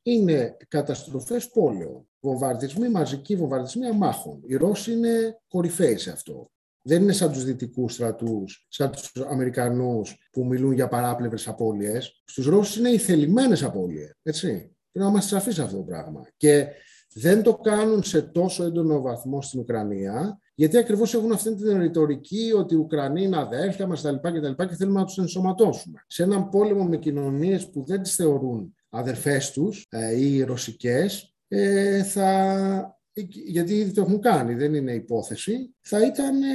[0.03, 4.41] είναι καταστροφές πόλεων βομβαρδισμοί, μαζικοί βομβαρδισμοί αμάχων.
[4.45, 6.51] Οι Ρώσοι είναι κορυφαίοι σε αυτό.
[6.81, 12.23] Δεν είναι σαν τους δυτικούς στρατούς, σαν τους Αμερικανούς που μιλούν για παράπλευρες απώλειες.
[12.25, 14.15] Στους Ρώσους είναι οι θελημένες απώλειες.
[14.23, 14.76] Έτσι.
[14.97, 16.27] Πρέπει να είμαστε σαφείς αυτό το πράγμα.
[16.37, 16.67] Και
[17.13, 22.51] δεν το κάνουν σε τόσο έντονο βαθμό στην Ουκρανία, γιατί ακριβώς έχουν αυτή την ρητορική
[22.55, 24.15] ότι οι Ουκρανοί είναι αδέρφια μας κτλ.
[24.15, 26.03] Και, και θέλουμε να τους ενσωματώσουμε.
[26.07, 32.03] Σε έναν πόλεμο με κοινωνίες που δεν τις θεωρούν αδερφές τους ε, ή ρωσικές, ε,
[32.03, 32.99] θα,
[33.45, 36.47] γιατί ήδη το έχουν κάνει, δεν είναι υπόθεση, θα ήταν ε,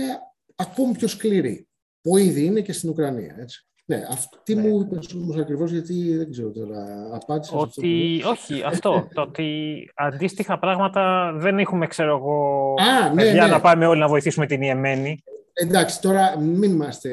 [0.54, 1.68] ακόμη πιο σκληρή,
[2.00, 3.36] που ήδη είναι και στην Ουκρανία.
[3.38, 3.66] Έτσι.
[3.92, 4.60] Ναι, αυτή ναι.
[4.62, 9.90] μου είπες όμως ακριβώς γιατί δεν ξέρω τώρα, απάντησα ότι, αυτό Όχι, αυτό, το ότι
[9.94, 13.50] αντίστοιχα πράγματα δεν έχουμε, ξέρω εγώ, Α, ναι, παιδιά ναι.
[13.50, 15.22] να πάμε όλοι να βοηθήσουμε την Ιεμένη.
[15.52, 17.10] Εντάξει, τώρα μην, είμαστε,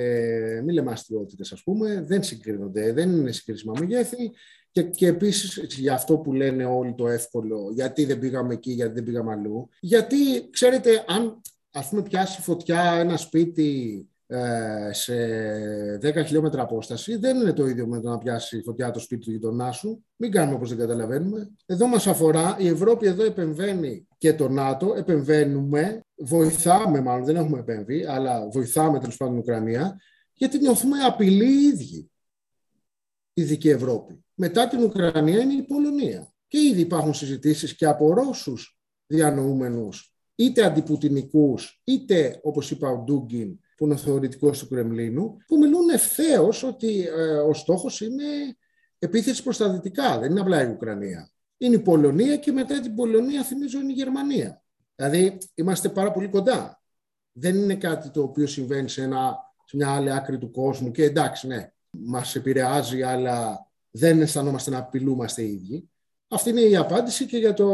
[0.66, 4.32] μην λέμε αστιότητες, ας πούμε, δεν συγκρίνονται, δεν είναι συγκρίσιμα μεγέθη.
[4.72, 8.94] Και, και επίσης για αυτό που λένε όλοι το εύκολο, γιατί δεν πήγαμε εκεί, γιατί
[8.94, 9.70] δεν πήγαμε αλλού.
[9.80, 14.09] Γιατί, ξέρετε, αν ας πούμε πιάσει φωτιά ένα σπίτι ε,
[14.92, 15.14] σε
[16.02, 19.32] 10 χιλιόμετρα απόσταση, δεν είναι το ίδιο με το να πιάσει φωτιά το σπίτι του
[19.32, 20.04] γειτονά σου.
[20.16, 21.50] Μην κάνουμε όπως δεν καταλαβαίνουμε.
[21.66, 27.60] Εδώ μας αφορά, η Ευρώπη εδώ επεμβαίνει και το ΝΑΤΟ, επεμβαίνουμε, βοηθάμε μάλλον, δεν έχουμε
[27.60, 30.00] επέμβει, αλλά βοηθάμε τέλος πάντων την Ουκρανία,
[30.34, 32.12] γιατί νιώθουμε απειλή οι ίδιοι
[33.34, 34.24] η Δική Ευρώπη.
[34.34, 36.34] Μετά την Ουκρανία είναι η Πολωνία.
[36.48, 43.60] Και ήδη υπάρχουν συζητήσεις και από Ρώσους διανοούμενους, είτε αντιπουτινικούς, είτε, όπως είπα ο Ντούγκιν,
[43.80, 48.24] που είναι ο θεωρητικός του Κρεμλίνου, που μιλούν ευθέως ότι ε, ο στόχος είναι
[49.00, 51.32] επίθεση προς τα δυτικά, δεν είναι απλά η Ουκρανία.
[51.58, 54.64] Είναι η Πολωνία και μετά την Πολωνία, θυμίζω, είναι η Γερμανία.
[54.96, 56.82] Δηλαδή, είμαστε πάρα πολύ κοντά.
[57.32, 61.04] Δεν είναι κάτι το οποίο συμβαίνει σε, ένα, σε μια άλλη άκρη του κόσμου και
[61.04, 65.90] εντάξει, ναι, μας επηρεάζει, αλλά δεν αισθανόμαστε να απειλούμαστε οι ίδιοι.
[66.28, 67.68] Αυτή είναι η απάντηση και για το,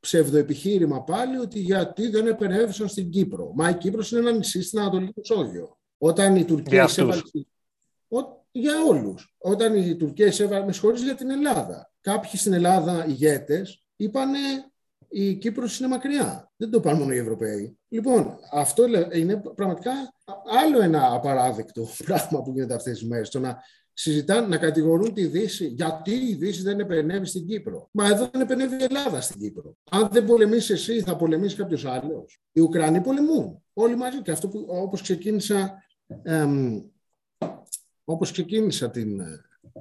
[0.00, 3.52] ψευδοεπιχείρημα πάλι ότι γιατί δεν επενέβησαν στην Κύπρο.
[3.54, 5.78] Μα η Κύπρος είναι ένα νησί στην Ανατολική Μεσόγειο.
[5.98, 7.20] Όταν η Τουρκία εισέβαλε...
[8.50, 9.34] Για όλους.
[9.38, 10.64] Όταν η Τουρκία εισέβαλε...
[10.64, 11.92] Με συγχωρείς για την Ελλάδα.
[12.00, 14.38] Κάποιοι στην Ελλάδα ηγέτες είπανε
[15.08, 16.50] η Κύπρος είναι μακριά.
[16.56, 17.78] Δεν το πάνε μόνο οι Ευρωπαίοι.
[17.88, 19.92] Λοιπόν, αυτό είναι πραγματικά
[20.62, 23.28] άλλο ένα απαράδεκτο πράγμα που γίνεται αυτές τις μέρες.
[23.28, 23.58] Το να
[23.98, 28.40] συζητάνε, να κατηγορούν τη Δύση γιατί η Δύση δεν επενεύει στην Κύπρο; Μα εδώ δεν
[28.40, 29.76] επενεύει η Ελλάδα στην Κύπρο.
[29.90, 32.40] Αν δεν πολεμήσει εσύ, θα πολεμήσει κάποιος άλλος.
[32.52, 33.62] Οι Ουκρανοί πολεμούν.
[33.72, 34.22] Όλοι μαζί.
[34.22, 35.82] Και αυτό που όπως ξεκίνησα,
[36.22, 36.80] εμ,
[38.04, 39.40] όπως ξεκίνησα την ε,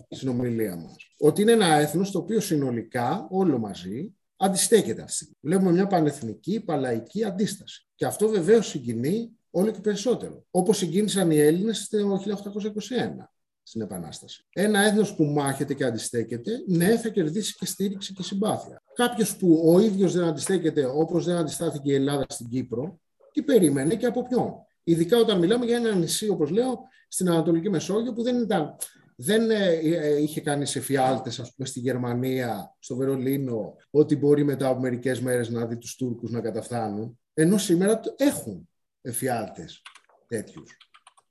[0.10, 0.96] συνομιλία μας.
[1.20, 5.38] Ότι είναι ένα έθνος το οποίο συνολικά, όλο μαζί, αντιστέκεται αυτή.
[5.40, 7.88] Βλέπουμε μια πανεθνική, παλαϊκή αντίσταση.
[7.96, 10.46] Και αυτό βεβαίως συγκινεί όλο και περισσότερο.
[10.52, 13.37] Όπως συγκίνησαν οι Έλληνες το 1821
[13.68, 14.46] στην Επανάσταση.
[14.54, 18.82] Ένα έθνος που μάχεται και αντιστέκεται, ναι, θα κερδίσει και στήριξη και συμπάθεια.
[18.94, 23.00] Κάποιος που ο ίδιος δεν αντιστέκεται όπως δεν αντιστάθηκε η Ελλάδα στην Κύπρο,
[23.32, 24.54] τι περίμενε και από ποιον;
[24.84, 28.76] Ειδικά όταν μιλάμε για ένα νησί, όπως λέω, στην Ανατολική Μεσόγειο, που δεν ήταν
[29.20, 34.68] δεν ε, ε, είχε κάνει εφιάλτες ας πούμε στη Γερμανία, στο Βερολίνο ότι μπορεί μετά
[34.68, 38.70] από μερικές μέρες να δει τους Τούρκους να καταφθάνουν ενώ σήμερα έχουν
[39.02, 39.82] εφιάλτες
[40.28, 40.78] τέτοιους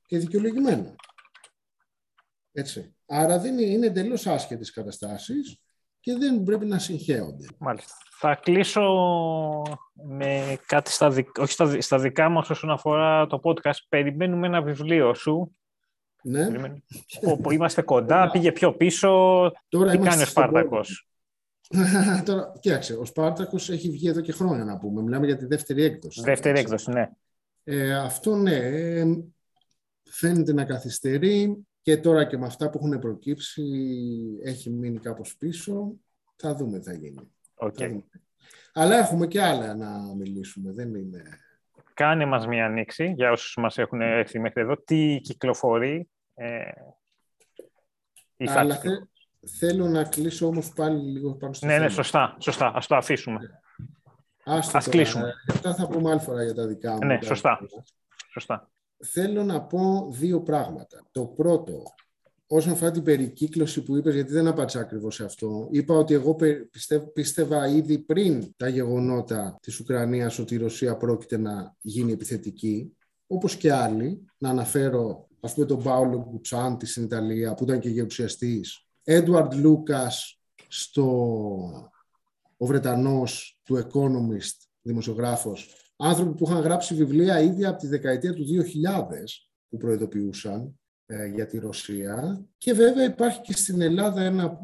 [0.07, 0.95] και δικαιολογημένα.
[2.59, 2.95] Έτσι.
[3.07, 5.61] Άρα δεν είναι, είναι εντελώς άσχετες καταστάσεις
[6.01, 7.47] και δεν πρέπει να συγχέονται.
[7.59, 7.95] Μάλιστα.
[8.19, 8.83] Θα κλείσω
[9.93, 11.07] με κάτι στα,
[11.39, 13.79] όχι στα, στα δικά μας όσον αφορά το podcast.
[13.89, 15.57] Περιμένουμε ένα βιβλίο σου
[16.27, 16.47] ναι.
[17.25, 19.09] Όπου είμαστε κοντά, πήγε πιο πίσω.
[19.69, 21.09] Τώρα Τι κάνεις ο Σπάρτακος;
[22.25, 25.03] Τώρα, κοίταξε, ο Σπάρτακος έχει βγει εδώ και χρόνια να πούμε.
[25.03, 26.21] Μιλάμε για τη δεύτερη έκδοση.
[26.21, 27.11] Δεύτερη έκδοση, ναι.
[27.65, 28.61] Ε, αυτό ναι,
[30.03, 33.63] φαίνεται να καθυστερεί και τώρα και με αυτά που έχουν προκύψει
[34.45, 35.93] έχει μείνει κάπως πίσω.
[36.37, 37.31] Θα δούμε τι θα γίνει.
[37.55, 38.03] Okay.
[38.73, 40.73] Αλλά έχουμε και άλλα να μιλήσουμε.
[40.73, 41.23] Δεν είναι...
[41.95, 44.77] Κάνε μας μια ανοίξη για όσους μας έχουν έρθει μέχρι εδώ.
[44.77, 46.71] Τι κυκλοφορεί ε,
[48.37, 48.81] Αλλά
[49.59, 52.73] θέλω να κλείσω όμως πάλι λίγο πάνω στο Ναι, ναι, σωστά, σωστά.
[52.75, 53.61] Ας το αφήσουμε.
[54.45, 55.35] Άστο Ας κλείσουμε.
[55.49, 57.07] Αυτά θα πούμε άλλη φορά για τα δικά μου.
[57.07, 57.61] Ναι, σωστά.
[58.33, 58.71] σωστά.
[59.05, 61.07] Θέλω να πω δύο πράγματα.
[61.11, 61.83] Το πρώτο,
[62.47, 66.37] όσον αφορά την περικύκλωση που είπες, γιατί δεν απάντησα ακριβώς σε αυτό, είπα ότι εγώ
[67.13, 73.57] πίστευα ήδη πριν τα γεγονότα της Ουκρανίας ότι η Ρωσία πρόκειται να γίνει επιθετική, όπως
[73.57, 78.87] και άλλοι, να αναφέρω ας πούμε τον Πάολο Μπουτσάντη στην Ιταλία που ήταν και γεωξιαστής,
[79.05, 81.05] Έντουαρντ Λούκας στο
[82.57, 88.45] ο Βρετανός του Economist, δημοσιογράφος, άνθρωποι που είχαν γράψει βιβλία ήδη από τη δεκαετία του
[88.45, 88.45] 2000
[89.69, 94.61] που προειδοποιούσαν ε, για τη Ρωσία και βέβαια υπάρχει και στην Ελλάδα ένα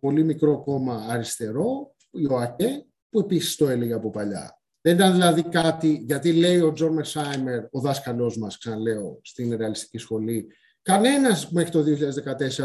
[0.00, 4.60] πολύ μικρό κόμμα αριστερό, η ΟΑΚΚΕ, που επίσης το έλεγε από παλιά.
[4.80, 9.98] Δεν ήταν δηλαδή κάτι, γιατί λέει ο Τζον Μερσάιμερ, ο δάσκαλός μας, ξαναλέω, στην ρεαλιστική
[9.98, 10.46] σχολή,
[10.82, 11.84] Κανένας μέχρι το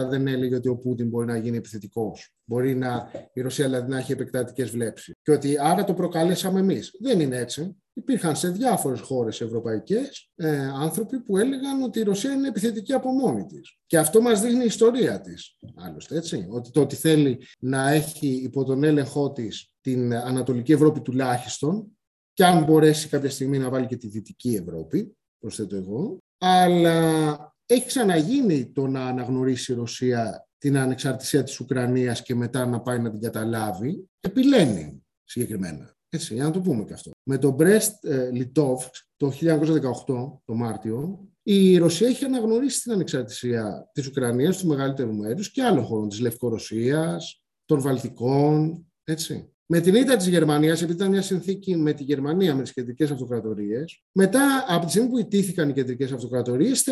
[0.06, 2.34] 2014 δεν έλεγε ότι ο Πούτιν μπορεί να γίνει επιθετικός.
[2.44, 5.14] Μπορεί να, η Ρωσία δηλαδή να έχει επεκτατικές βλέψεις.
[5.22, 6.92] Και ότι άρα το προκαλέσαμε εμείς.
[7.00, 7.76] Δεν είναι έτσι.
[7.94, 13.12] Υπήρχαν σε διάφορες χώρες ευρωπαϊκές ε, άνθρωποι που έλεγαν ότι η Ρωσία είναι επιθετική από
[13.12, 13.78] μόνη της.
[13.86, 15.58] Και αυτό μας δείχνει η ιστορία της.
[15.76, 16.48] Άλλωστε, έτσι.
[16.50, 21.98] Ότι το ότι θέλει να έχει υπό τον έλεγχό της την Ανατολική Ευρώπη τουλάχιστον,
[22.34, 27.86] και αν μπορέσει κάποια στιγμή να βάλει και τη Δυτική Ευρώπη, προσθέτω εγώ, αλλά έχει
[27.86, 33.12] ξαναγίνει το να αναγνωρίσει η Ρωσία την ανεξαρτησία της Ουκρανίας και μετά να πάει να
[33.12, 35.96] την καταλάβει, επιλένει συγκεκριμένα.
[36.10, 37.12] Έτσι, για να το πούμε και αυτό.
[37.24, 38.86] Με το Μπρέστ Λιτόφ
[39.18, 45.52] το 1918, το Μάρτιο, η Ρωσία έχει αναγνωρίσει την ανεξαρτησία της Ουκρανίας, του μεγαλύτερου μέρους
[45.52, 49.53] και άλλων χωρών, της Λευκορωσίας, των Βαλτικών, έτσι.
[49.66, 53.12] Με την ήττα της Γερμανίας, επειδή ήταν μια συνθήκη με τη Γερμανία, με τις κεντρικές
[53.12, 56.92] αυτοκρατορίες, μετά από τη στιγμή που ιτήθηκαν οι κεντρικές αυτοκρατορίες, ε,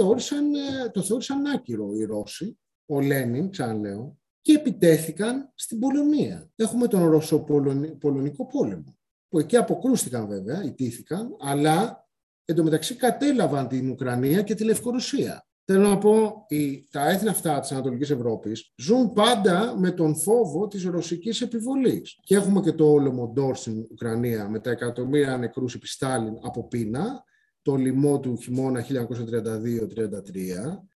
[0.93, 6.51] το θεώρησαν άκυρο οι Ρώσοι, ο Λένιν, ξαναλέω, και επιτέθηκαν στην Πολωνία.
[6.55, 8.97] Έχουμε τον Ρωσο-Πολωνικό πόλεμο,
[9.28, 12.07] που εκεί αποκρούστηκαν βέβαια, ιτήθηκαν, αλλά
[12.45, 15.45] εντωμεταξύ κατέλαβαν την Ουκρανία και τη Λευκορωσία.
[15.66, 16.45] Θέλω να πω,
[16.91, 22.20] τα έθνη αυτά της Ανατολικής Ευρώπης ζουν πάντα με τον φόβο της ρωσικής επιβολής.
[22.22, 26.68] Και έχουμε και το όλο Μοντόρ στην Ουκρανία με τα εκατομμύρια νεκρούς επί Στάλιν από
[26.68, 27.24] πείνα,
[27.62, 28.89] το λοιμό του χειμώνα 1932-33.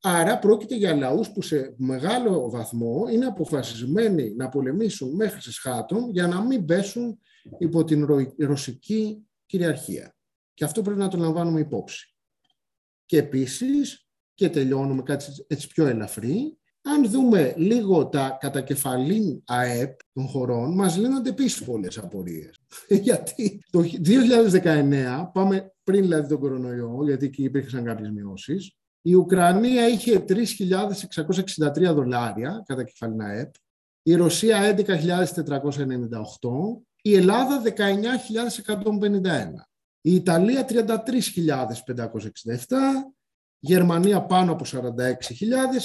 [0.02, 6.10] Άρα πρόκειται για λαούς που σε μεγάλο βαθμό είναι αποφασισμένοι να πολεμήσουν μέχρι σε σχάτων
[6.10, 7.20] για να μην πέσουν
[7.58, 8.08] υπό την
[8.38, 10.16] ρωσική κυριαρχία.
[10.54, 12.16] Και αυτό πρέπει να το λαμβάνουμε υπόψη.
[13.06, 20.28] Και επίσης και τελειώνουμε κάτι έτσι πιο ελαφρύ, Αν δούμε λίγο τα κατακεφαλήν ΑΕΠ των
[20.28, 22.60] χωρών, μας λύνονται επίσης πολλές απορίες.
[23.08, 23.84] γιατί το
[24.62, 31.94] 2019, πάμε πριν δηλαδή τον κορονοϊό, γιατί εκεί υπήρχαν κάποιες μειώσεις, η Ουκρανία είχε 3.663
[31.94, 33.54] δολάρια κατά κεφαλήν ΑΕΠ,
[34.04, 34.86] η Ρωσία 11.498,
[37.02, 37.72] η Ελλάδα 19.151,
[40.02, 40.76] η Ιταλία 33.567,
[43.66, 44.72] Γερμανία πάνω από 46.000,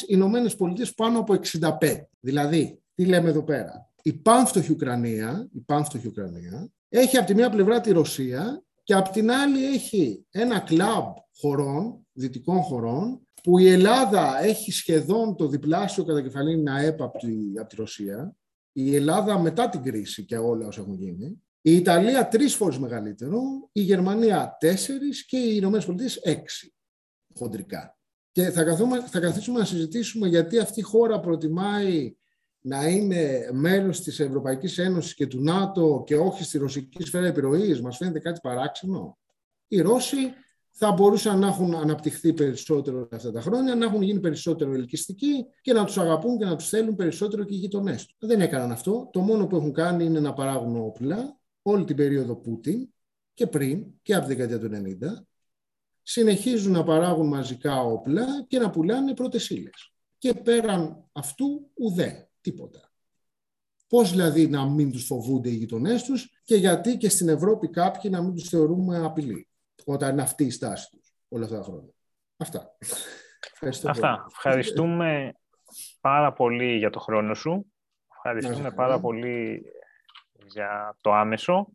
[0.02, 2.08] οι Ηνωμένες Πολιτείες πάνω από 65.
[2.20, 7.50] Δηλαδή, τι λέμε εδώ πέρα; Η πάνφτωχη Ουκρανία, η πάνφτωχη Ουκρανία έχει από τη μία
[7.50, 13.68] πλευρά τη Ρωσία και από την άλλη έχει ένα κλαμπ χωρών, δυτικών χωρών, που η
[13.68, 18.36] Ελλάδα έχει σχεδόν το διπλάσιο κατά κεφαλήν ΑΕΠ από τη, από τη Ρωσία.
[18.72, 21.42] Η Ελλάδα μετά την κρίση και όλα όσα έχουν γίνει.
[21.60, 23.40] Η Ιταλία τρεις φορές μεγαλύτερο,
[23.72, 26.72] η Γερμανία τέσσερις και οι Ηνωμένες Πολιτείες έξι
[27.38, 27.98] χοντρικά.
[28.32, 32.16] Και θα, καθούμε, θα καθίσουμε να συζητήσουμε γιατί αυτή η χώρα προτιμάει
[32.60, 37.80] να είναι μέλος της Ευρωπαϊκής Ένωσης και του ΝΑΤΟ και όχι στη ρωσική σφαίρα επιρροής.
[37.80, 39.18] Μας φαίνεται κάτι παράξενο.
[39.68, 40.16] Οι Ρώσοι
[40.70, 45.72] θα μπορούσαν να έχουν αναπτυχθεί περισσότερο αυτά τα χρόνια, να έχουν γίνει περισσότερο ελκυστικοί και
[45.72, 48.16] να τους αγαπούν και να τους θέλουν περισσότερο και οι γειτονές τους.
[48.18, 49.08] Δεν έκαναν αυτό.
[49.12, 52.88] Το μόνο που έχουν κάνει είναι να παράγουν όπλα όλη την περίοδο Πούτιν
[53.34, 55.26] και πριν και από τη δεκαετία του 90
[56.08, 59.92] συνεχίζουν να παράγουν μαζικά όπλα και να πουλάνε πρώτες ύλες.
[60.18, 62.92] Και πέραν αυτού ουδέ, τίποτα.
[63.88, 68.10] Πώς δηλαδή να μην τους φοβούνται οι γειτονές τους και γιατί και στην Ευρώπη κάποιοι
[68.14, 69.48] να μην τους θεωρούμε απειλή
[69.84, 71.92] όταν είναι αυτή η στάση τους όλα αυτά τα χρόνια.
[72.36, 72.76] Αυτά.
[73.52, 74.26] Ευχαριστώ Αυτά.
[74.30, 75.32] Ευχαριστούμε
[76.00, 77.72] πάρα πολύ για το χρόνο σου.
[78.14, 79.62] Ευχαριστούμε πάρα πολύ
[80.46, 81.72] για το άμεσο.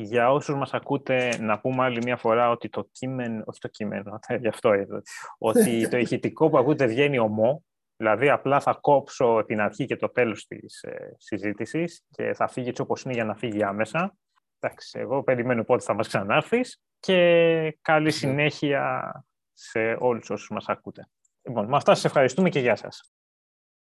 [0.00, 4.18] Για όσους μας ακούτε, να πούμε άλλη μια φορά ότι το κείμενο, όχι το κείμενο,
[4.40, 5.00] γι' αυτό εδώ,
[5.38, 7.64] ότι το ηχητικό που ακούτε βγαίνει ομό,
[7.96, 12.68] δηλαδή απλά θα κόψω την αρχή και το τέλος της ε, συζήτησης και θα φύγει
[12.68, 14.14] έτσι όπως είναι για να φύγει άμεσα.
[14.60, 18.10] Εντάξει, εγώ περιμένω πότε θα μας ξανάρθεις και καλή ναι.
[18.10, 19.12] συνέχεια
[19.52, 21.08] σε όλους όσους μας ακούτε.
[21.42, 23.12] Λοιπόν, με αυτά σας ευχαριστούμε και γεια σας.